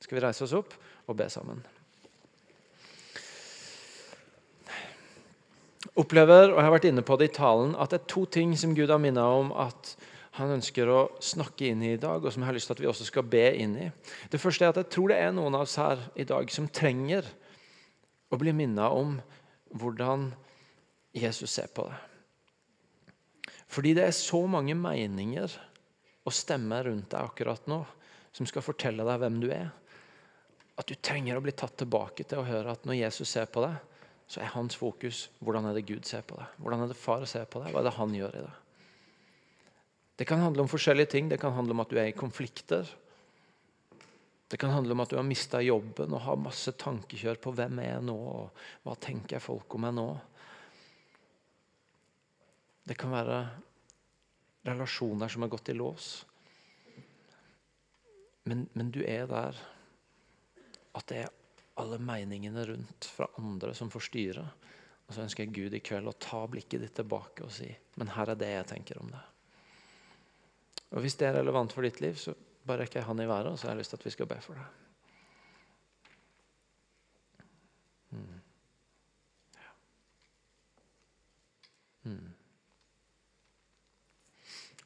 Skal 0.00 0.16
vi 0.16 0.24
reise 0.24 0.46
oss 0.46 0.56
opp 0.56 0.74
og 1.06 1.16
be 1.18 1.28
sammen? 1.30 1.60
Opplever, 6.00 6.52
og 6.52 6.56
jeg 6.56 6.66
har 6.66 6.72
vært 6.72 6.88
inne 6.88 7.04
på 7.04 7.16
det 7.20 7.30
i 7.30 7.36
talen, 7.36 7.74
at 7.76 7.92
det 7.92 8.00
er 8.00 8.10
to 8.12 8.24
ting 8.32 8.54
som 8.56 8.72
Gud 8.76 8.92
har 8.92 9.00
minnet 9.02 9.24
om 9.24 9.52
at 9.52 9.94
han 10.38 10.54
ønsker 10.54 10.88
å 10.88 11.00
snakke 11.24 11.68
inn 11.72 11.82
i 11.84 11.94
i 11.96 12.00
dag, 12.00 12.22
og 12.22 12.32
som 12.32 12.44
jeg 12.44 12.48
har 12.48 12.56
lyst 12.56 12.70
til 12.70 12.78
at 12.78 12.82
vi 12.84 12.88
også 12.88 13.08
skal 13.08 13.26
be 13.28 13.42
inn 13.60 13.74
i. 13.76 13.88
Det 14.30 14.40
første 14.40 14.64
er 14.64 14.72
at 14.72 14.80
jeg 14.80 14.90
tror 14.94 15.10
det 15.10 15.18
er 15.20 15.34
noen 15.36 15.56
av 15.58 15.66
oss 15.66 15.76
her 15.80 16.00
i 16.14 16.24
dag 16.28 16.52
som 16.54 16.68
trenger 16.70 17.26
å 18.30 18.38
bli 18.40 18.54
minnet 18.56 18.94
om 18.94 19.18
hvordan 19.70 20.30
Jesus 21.16 21.50
ser 21.50 21.70
på 21.74 21.86
det. 21.88 21.98
Fordi 23.70 23.94
det 23.94 24.04
er 24.08 24.14
så 24.16 24.40
mange 24.50 24.74
meninger 24.74 25.52
og 26.26 26.34
stemmer 26.34 26.88
rundt 26.88 27.10
deg 27.12 27.20
akkurat 27.22 27.68
nå 27.70 27.84
som 28.34 28.46
skal 28.46 28.64
fortelle 28.64 29.06
deg 29.06 29.20
hvem 29.22 29.38
du 29.42 29.48
er, 29.54 29.70
at 30.78 30.88
du 30.88 30.96
trenger 30.96 31.38
å 31.38 31.44
bli 31.44 31.54
tatt 31.54 31.76
tilbake 31.82 32.24
til 32.24 32.40
å 32.40 32.46
høre 32.46 32.74
at 32.74 32.86
når 32.88 33.00
Jesus 33.02 33.30
ser 33.34 33.50
på 33.50 33.62
deg, 33.64 33.78
så 34.30 34.42
er 34.42 34.52
hans 34.54 34.78
fokus 34.78 35.24
hvordan 35.42 35.66
er 35.66 35.76
det 35.76 35.88
Gud 35.88 36.06
ser 36.06 36.22
på 36.26 36.38
deg? 36.38 36.58
Hvordan 36.62 36.84
er 36.84 36.90
det 36.92 36.98
far 36.98 37.26
ser 37.26 37.48
på 37.50 37.62
deg? 37.62 37.72
Hva 37.74 37.82
er 37.82 37.88
det 37.88 37.96
han 37.96 38.14
gjør 38.14 38.36
i 38.38 38.42
deg? 38.46 38.58
Det 40.20 40.26
kan 40.28 40.42
handle 40.44 40.62
om 40.62 40.70
forskjellige 40.70 41.10
ting. 41.14 41.30
Det 41.30 41.40
kan 41.40 41.54
handle 41.56 41.74
om 41.74 41.82
at 41.82 41.90
du 41.90 41.96
er 41.98 42.10
i 42.10 42.16
konflikter. 42.16 42.86
Det 44.50 44.58
kan 44.58 44.72
handle 44.74 44.92
om 44.92 45.00
at 45.00 45.12
du 45.12 45.16
har 45.16 45.26
mista 45.26 45.60
jobben 45.62 46.10
og 46.10 46.24
har 46.24 46.38
masse 46.42 46.72
tankekjør 46.74 47.38
på 47.38 47.52
hvem 47.54 47.78
er 47.84 47.92
jeg 47.92 48.06
nå, 48.08 48.16
og 48.18 48.64
hva 48.82 48.96
tenker 48.98 49.42
folk 49.42 49.76
om 49.76 49.84
meg 49.86 49.94
nå. 49.94 50.06
Det 52.90 52.96
kan 52.98 53.14
være 53.14 53.36
relasjoner 54.66 55.30
som 55.30 55.46
har 55.46 55.52
gått 55.52 55.70
i 55.70 55.76
lås. 55.78 56.08
Men, 58.50 58.66
men 58.74 58.90
du 58.90 59.04
er 59.06 59.30
der 59.30 59.62
at 60.98 61.06
det 61.12 61.22
er 61.22 61.30
alle 61.78 62.00
meningene 62.02 62.66
rundt 62.72 63.06
fra 63.06 63.30
andre 63.38 63.70
som 63.78 63.92
forstyrrer. 63.92 64.50
Og 65.06 65.14
så 65.14 65.22
ønsker 65.24 65.46
jeg 65.46 65.54
Gud 65.54 65.78
i 65.78 65.82
kveld 65.84 66.10
å 66.10 66.18
ta 66.18 66.42
blikket 66.50 66.82
ditt 66.82 66.98
tilbake 66.98 67.46
og 67.46 67.54
si 67.54 67.70
men 68.00 68.10
her 68.14 68.32
er 68.32 68.38
det 68.40 68.50
jeg 68.50 68.68
tenker 68.70 69.00
om 69.02 69.10
det. 69.12 69.20
Og 70.90 71.04
Hvis 71.04 71.18
det 71.20 71.28
er 71.28 71.36
relevant 71.38 71.70
for 71.70 71.86
ditt 71.86 72.00
liv, 72.02 72.16
så 72.18 72.32
bare 72.66 72.86
jeg 72.94 73.04
han 73.04 73.20
i 73.20 73.28
været, 73.28 73.58
så 73.58 73.66
har 73.66 73.74
jeg 73.74 73.78
lyst 73.78 73.90
til 73.90 73.96
at 73.96 74.04
vi 74.04 74.10
skal 74.10 74.26
be 74.26 74.40
for 74.40 74.54
deg. 74.54 74.64
Mm. 78.10 78.40
Mm. 82.02 82.32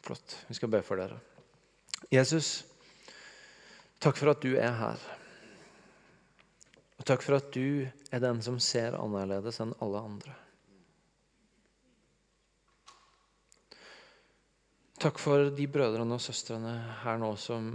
Flott. 0.04 0.38
Vi 0.48 0.54
skal 0.54 0.68
be 0.68 0.82
for 0.82 1.00
dere. 1.00 1.18
Jesus, 2.12 2.64
takk 4.00 4.18
for 4.20 4.30
at 4.30 4.42
du 4.42 4.54
er 4.60 4.72
her. 4.76 5.04
Og 6.98 7.06
takk 7.08 7.22
for 7.24 7.38
at 7.38 7.48
du 7.54 7.86
er 8.12 8.22
den 8.22 8.42
som 8.44 8.60
ser 8.60 8.98
annerledes 8.98 9.60
enn 9.64 9.74
alle 9.82 10.02
andre. 10.04 10.34
Takk 15.04 15.18
for 15.20 15.50
de 15.52 15.64
brødrene 15.68 16.16
og 16.16 16.22
søstrene 16.24 16.70
her 17.02 17.18
nå 17.20 17.34
som, 17.36 17.66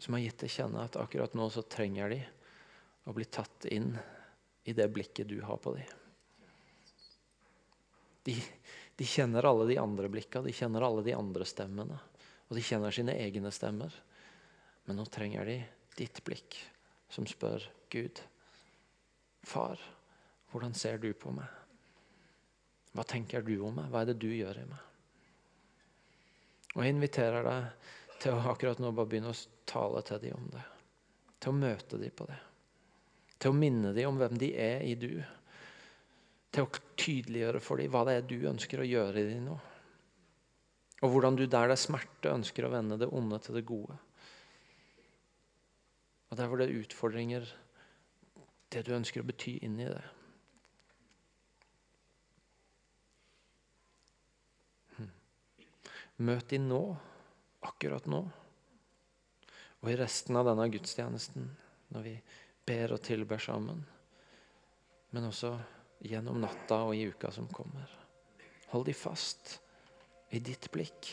som 0.00 0.14
har 0.16 0.22
gitt 0.22 0.38
til 0.40 0.52
kjenne 0.54 0.80
at 0.86 0.94
akkurat 0.96 1.34
nå 1.36 1.44
så 1.52 1.60
trenger 1.68 2.08
de 2.08 2.16
å 3.04 3.12
bli 3.12 3.26
tatt 3.28 3.66
inn 3.68 3.90
i 4.64 4.72
det 4.72 4.86
blikket 4.94 5.28
du 5.28 5.42
har 5.44 5.58
på 5.60 5.74
dem. 5.76 5.90
De, 8.24 8.32
de 8.96 9.08
kjenner 9.10 9.44
alle 9.44 9.66
de 9.68 9.76
andre 9.82 10.08
blikka, 10.08 10.40
de 10.40 10.54
kjenner 10.56 10.86
alle 10.86 11.04
de 11.04 11.12
andre 11.12 11.44
stemmene. 11.44 11.98
Og 12.48 12.56
de 12.56 12.64
kjenner 12.64 12.96
sine 12.96 13.12
egne 13.20 13.52
stemmer. 13.52 13.92
Men 14.88 14.96
nå 15.02 15.04
trenger 15.12 15.50
de 15.50 15.58
ditt 15.98 16.22
blikk, 16.24 16.56
som 17.12 17.28
spør 17.28 17.66
Gud. 17.92 18.22
Far, 19.44 19.76
hvordan 20.48 20.72
ser 20.72 20.96
du 21.02 21.10
på 21.12 21.34
meg? 21.36 21.60
Hva 22.96 23.04
tenker 23.12 23.44
du 23.44 23.58
om 23.66 23.82
meg? 23.82 23.92
Hva 23.92 24.06
er 24.06 24.14
det 24.14 24.16
du 24.24 24.30
gjør 24.32 24.62
i 24.62 24.66
meg? 24.72 24.88
Og 26.72 26.84
jeg 26.84 26.94
inviterer 26.94 27.44
deg 27.44 27.90
til 28.22 28.36
å 28.36 28.52
akkurat 28.52 28.80
nå 28.80 28.92
bare 28.94 29.10
begynne 29.10 29.32
å 29.32 29.40
tale 29.68 30.02
til 30.06 30.22
dem 30.22 30.38
om 30.38 30.48
det. 30.54 30.62
Til 31.42 31.52
å 31.52 31.58
møte 31.58 31.98
dem 32.00 32.14
på 32.16 32.28
det. 32.30 32.38
Til 33.42 33.52
å 33.52 33.58
minne 33.58 33.90
dem 33.96 34.12
om 34.12 34.20
hvem 34.20 34.38
de 34.40 34.52
er 34.56 34.84
i 34.86 34.94
du. 34.96 35.10
Til 36.52 36.68
å 36.68 36.82
tydeliggjøre 37.00 37.60
for 37.64 37.82
dem 37.82 37.92
hva 37.92 38.04
det 38.08 38.16
er 38.18 38.30
du 38.30 38.38
ønsker 38.48 38.80
å 38.80 38.88
gjøre 38.88 39.20
i 39.20 39.28
dem 39.32 39.50
nå. 39.50 39.58
Og 41.02 41.10
hvordan 41.10 41.36
du 41.36 41.44
der 41.50 41.66
det 41.66 41.74
er 41.74 41.82
smerte, 41.82 42.30
ønsker 42.30 42.68
å 42.68 42.72
vende 42.72 43.00
det 43.00 43.10
onde 43.10 43.40
til 43.42 43.58
det 43.58 43.66
gode. 43.66 43.96
Og 46.30 46.38
der 46.38 46.48
hvor 46.48 46.60
det 46.60 46.70
er 46.70 46.78
utfordringer, 46.78 47.48
det 48.72 48.86
du 48.86 48.94
ønsker 48.96 49.20
å 49.20 49.26
bety 49.28 49.58
inn 49.66 49.80
i 49.82 49.90
det. 49.90 50.04
Møt 56.20 56.50
dem 56.52 56.68
nå, 56.68 56.82
akkurat 57.64 58.06
nå. 58.10 58.20
Og 59.82 59.90
i 59.90 59.96
resten 59.98 60.36
av 60.38 60.46
denne 60.46 60.68
gudstjenesten, 60.70 61.48
når 61.94 62.04
vi 62.06 62.14
ber 62.66 62.94
og 62.94 63.02
tilber 63.02 63.40
sammen. 63.42 63.80
Men 65.12 65.28
også 65.28 65.56
gjennom 66.02 66.40
natta 66.42 66.82
og 66.86 66.94
i 66.96 67.08
uka 67.10 67.30
som 67.34 67.48
kommer. 67.52 67.90
Hold 68.72 68.86
de 68.88 68.94
fast 68.96 69.58
i 70.32 70.40
ditt 70.40 70.70
blikk, 70.72 71.10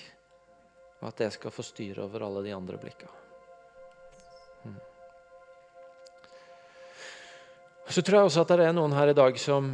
og 1.02 1.10
at 1.10 1.24
det 1.24 1.34
skal 1.36 1.54
få 1.54 1.66
styre 1.66 2.06
over 2.06 2.24
alle 2.28 2.46
de 2.46 2.54
andre 2.56 2.78
blikka. 2.80 3.10
Hmm. 4.64 4.78
Så 7.90 8.04
tror 8.06 8.20
jeg 8.20 8.30
også 8.30 8.46
at 8.46 8.54
det 8.54 8.70
er 8.70 8.76
noen 8.78 8.94
her 8.94 9.12
i 9.12 9.18
dag 9.18 9.38
som 9.42 9.74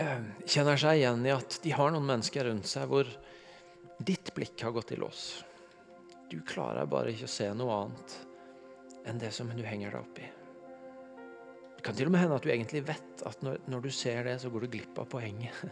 eh, 0.00 0.22
kjenner 0.48 0.80
seg 0.80 1.02
igjen 1.02 1.26
i 1.28 1.34
at 1.34 1.58
de 1.62 1.74
har 1.76 1.92
noen 1.92 2.06
mennesker 2.08 2.48
rundt 2.48 2.70
seg 2.70 2.88
hvor 2.90 3.10
Ditt 3.98 4.34
blikk 4.34 4.62
har 4.62 4.70
gått 4.74 4.92
i 4.92 4.96
lås. 4.96 5.44
Du 6.30 6.40
klarer 6.40 6.86
bare 6.90 7.12
ikke 7.12 7.28
å 7.28 7.34
se 7.34 7.50
noe 7.54 7.76
annet 7.84 8.16
enn 9.06 9.20
det 9.20 9.30
som 9.36 9.50
du 9.52 9.62
henger 9.62 9.92
deg 9.92 10.00
opp 10.00 10.18
i. 10.18 10.30
Det 11.76 11.84
kan 11.84 11.96
til 11.96 12.08
og 12.08 12.14
med 12.14 12.24
hende 12.24 12.38
at 12.40 12.46
du 12.46 12.50
egentlig 12.50 12.82
vet 12.88 13.22
at 13.28 13.44
når, 13.44 13.60
når 13.70 13.84
du 13.84 13.90
ser 13.92 14.24
det, 14.24 14.38
så 14.40 14.50
går 14.50 14.64
du 14.64 14.72
glipp 14.78 15.00
av 15.02 15.10
poenget. 15.14 15.62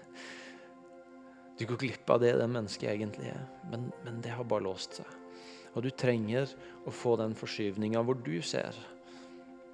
Du 1.60 1.66
går 1.68 1.76
glipp 1.78 2.10
av 2.10 2.22
det 2.22 2.30
det 2.40 2.46
mennesket 2.48 2.88
egentlig 2.90 3.28
er, 3.28 3.42
men, 3.70 3.84
men 4.02 4.22
det 4.24 4.32
har 4.34 4.46
bare 4.48 4.64
låst 4.64 4.96
seg. 4.98 5.10
Og 5.76 5.84
du 5.84 5.90
trenger 5.94 6.48
å 6.88 6.90
få 6.90 7.12
den 7.20 7.36
forskyvninga 7.38 8.00
hvor 8.02 8.16
du 8.18 8.40
ser 8.42 8.74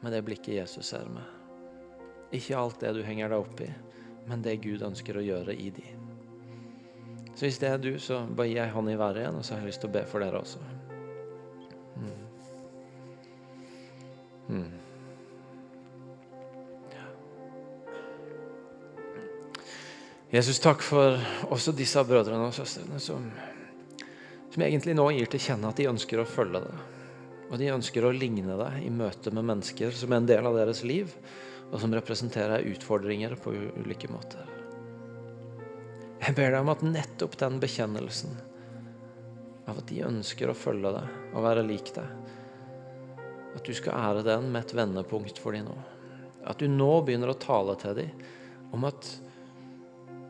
med 0.02 0.12
det 0.12 0.20
blikket 0.26 0.58
Jesus 0.58 0.90
ser 0.90 1.06
med. 1.08 1.22
Ikke 2.34 2.58
alt 2.58 2.82
det 2.82 2.92
du 2.98 3.00
henger 3.06 3.32
deg 3.32 3.46
opp 3.46 3.62
i, 3.64 3.70
men 4.28 4.42
det 4.44 4.58
Gud 4.66 4.84
ønsker 4.84 5.16
å 5.16 5.24
gjøre 5.24 5.54
i 5.54 5.70
de. 5.78 5.88
Så 7.38 7.46
hvis 7.46 7.61
det 7.62 7.68
er 7.70 7.79
du, 7.79 7.92
så 8.03 8.24
bare 8.35 8.48
gi 8.51 8.57
jeg 8.57 8.70
hånd 8.74 8.90
i 8.90 8.98
været 8.98 9.20
igjen, 9.20 9.37
og 9.38 9.44
så 9.46 9.55
har 9.55 9.61
jeg 9.62 9.70
lyst 9.70 9.85
til 9.85 9.92
å 9.92 9.94
be 9.94 10.01
for 10.11 10.18
dere 10.24 10.40
også. 10.40 10.59
Mm. 12.03 12.16
Mm. 14.57 14.72
Jesus, 20.35 20.59
takk 20.59 20.83
for 20.83 21.22
også 21.46 21.77
disse 21.79 22.03
brødrene 22.11 22.51
og 22.51 22.59
søstrene 22.59 22.98
som, 22.98 23.31
som 24.51 24.66
egentlig 24.66 24.98
nå 24.98 25.07
gir 25.14 25.31
til 25.31 25.46
kjenne 25.46 25.70
at 25.70 25.79
de 25.79 25.87
ønsker 25.94 26.18
å 26.18 26.27
følge 26.27 26.66
deg. 26.66 26.85
Og 27.53 27.57
de 27.62 27.70
ønsker 27.79 28.03
å 28.03 28.11
ligne 28.18 28.59
deg 28.59 28.83
i 28.83 28.90
møte 28.90 29.31
med 29.31 29.46
mennesker 29.55 29.94
som 29.94 30.11
er 30.11 30.24
en 30.24 30.33
del 30.35 30.51
av 30.51 30.59
deres 30.59 30.83
liv, 30.83 31.14
og 31.70 31.79
som 31.79 31.94
representerer 31.94 32.66
utfordringer 32.74 33.38
på 33.38 33.55
ulike 33.79 34.11
måter. 34.11 34.57
Jeg 36.28 36.36
ber 36.36 36.50
deg 36.52 36.60
om 36.60 36.68
at 36.68 36.82
nettopp 36.84 37.38
den 37.40 37.54
bekjennelsen 37.56 38.34
av 39.64 39.78
at 39.80 39.86
de 39.88 40.02
ønsker 40.04 40.50
å 40.52 40.56
følge 40.56 40.90
deg 40.92 41.14
og 41.32 41.44
være 41.46 41.62
lik 41.64 41.88
deg, 41.96 42.10
at 43.56 43.64
du 43.64 43.72
skal 43.72 43.96
ære 43.96 44.24
den 44.26 44.50
med 44.52 44.66
et 44.66 44.74
vendepunkt 44.76 45.40
for 45.40 45.56
dem 45.56 45.70
nå. 45.70 45.76
At 46.44 46.60
du 46.60 46.68
nå 46.68 46.90
begynner 47.06 47.32
å 47.32 47.38
tale 47.40 47.78
til 47.80 47.96
dem 47.96 48.20
om 48.76 48.84
at 48.84 49.08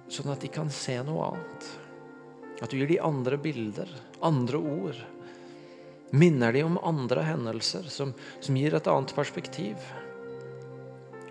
sånn 0.07 0.31
at 0.31 0.47
de 0.47 0.53
kan 0.55 0.71
se 0.71 0.95
noe 1.03 1.33
annet. 1.33 1.67
At 2.63 2.71
du 2.71 2.79
gir 2.79 2.93
dem 2.93 3.03
andre 3.03 3.41
bilder, 3.43 3.91
andre 4.23 4.63
ord. 4.63 5.03
Minner 6.15 6.55
dem 6.55 6.77
om 6.77 6.79
andre 6.95 7.27
hendelser 7.27 7.91
som, 7.91 8.15
som 8.39 8.55
gir 8.55 8.79
et 8.79 8.87
annet 8.87 9.17
perspektiv. 9.19 9.83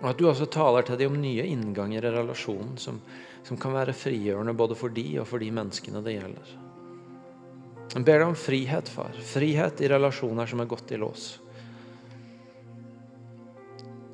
Og 0.02 0.12
at 0.12 0.20
du 0.20 0.28
også 0.28 0.52
taler 0.52 0.84
til 0.84 1.00
dem 1.00 1.16
om 1.16 1.24
nye 1.24 1.48
innganger 1.56 2.04
i 2.04 2.14
relasjonen 2.20 2.76
som, 2.76 3.00
som 3.48 3.56
kan 3.60 3.72
være 3.72 3.96
frigjørende 3.96 4.52
både 4.56 4.76
for 4.76 4.92
de 4.92 5.06
og 5.22 5.28
for 5.30 5.40
de 5.40 5.48
menneskene 5.54 6.02
det 6.04 6.18
gjelder. 6.18 6.56
Jeg 7.88 8.04
ber 8.04 8.20
deg 8.20 8.28
om 8.28 8.36
frihet, 8.36 8.88
far. 8.92 9.16
Frihet 9.24 9.80
i 9.80 9.88
relasjoner 9.88 10.48
som 10.50 10.60
er 10.60 10.68
gått 10.68 10.92
i 10.92 10.98
lås. 11.00 11.28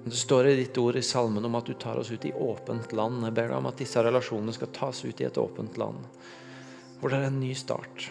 Det 0.04 0.14
står 0.14 0.50
i 0.50 0.56
ditt 0.60 0.78
ord 0.78 1.00
i 1.00 1.02
salmen 1.02 1.48
om 1.48 1.56
at 1.58 1.66
du 1.66 1.74
tar 1.80 1.98
oss 1.98 2.12
ut 2.12 2.26
i 2.28 2.32
åpent 2.32 2.92
land. 2.94 3.24
Jeg 3.24 3.34
ber 3.34 3.50
deg 3.50 3.56
om 3.56 3.70
at 3.70 3.80
disse 3.80 4.02
relasjonene 4.04 4.54
skal 4.54 4.70
tas 4.76 5.00
ut 5.02 5.20
i 5.20 5.26
et 5.26 5.40
åpent 5.40 5.78
land, 5.80 6.04
hvor 7.00 7.10
det 7.10 7.18
er 7.18 7.30
en 7.32 7.40
ny 7.40 7.54
start. 7.58 8.10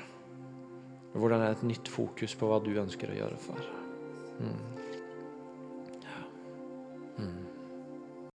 Hvor 1.13 1.29
det 1.29 1.39
er 1.39 1.53
et 1.53 1.67
nytt 1.69 1.91
fokus 1.93 2.33
på 2.35 2.49
hva 2.49 2.59
du 2.65 2.73
ønsker 2.81 3.13
å 3.13 3.19
gjøre, 3.21 3.39
far. 3.45 3.67
Mm. 4.41 4.72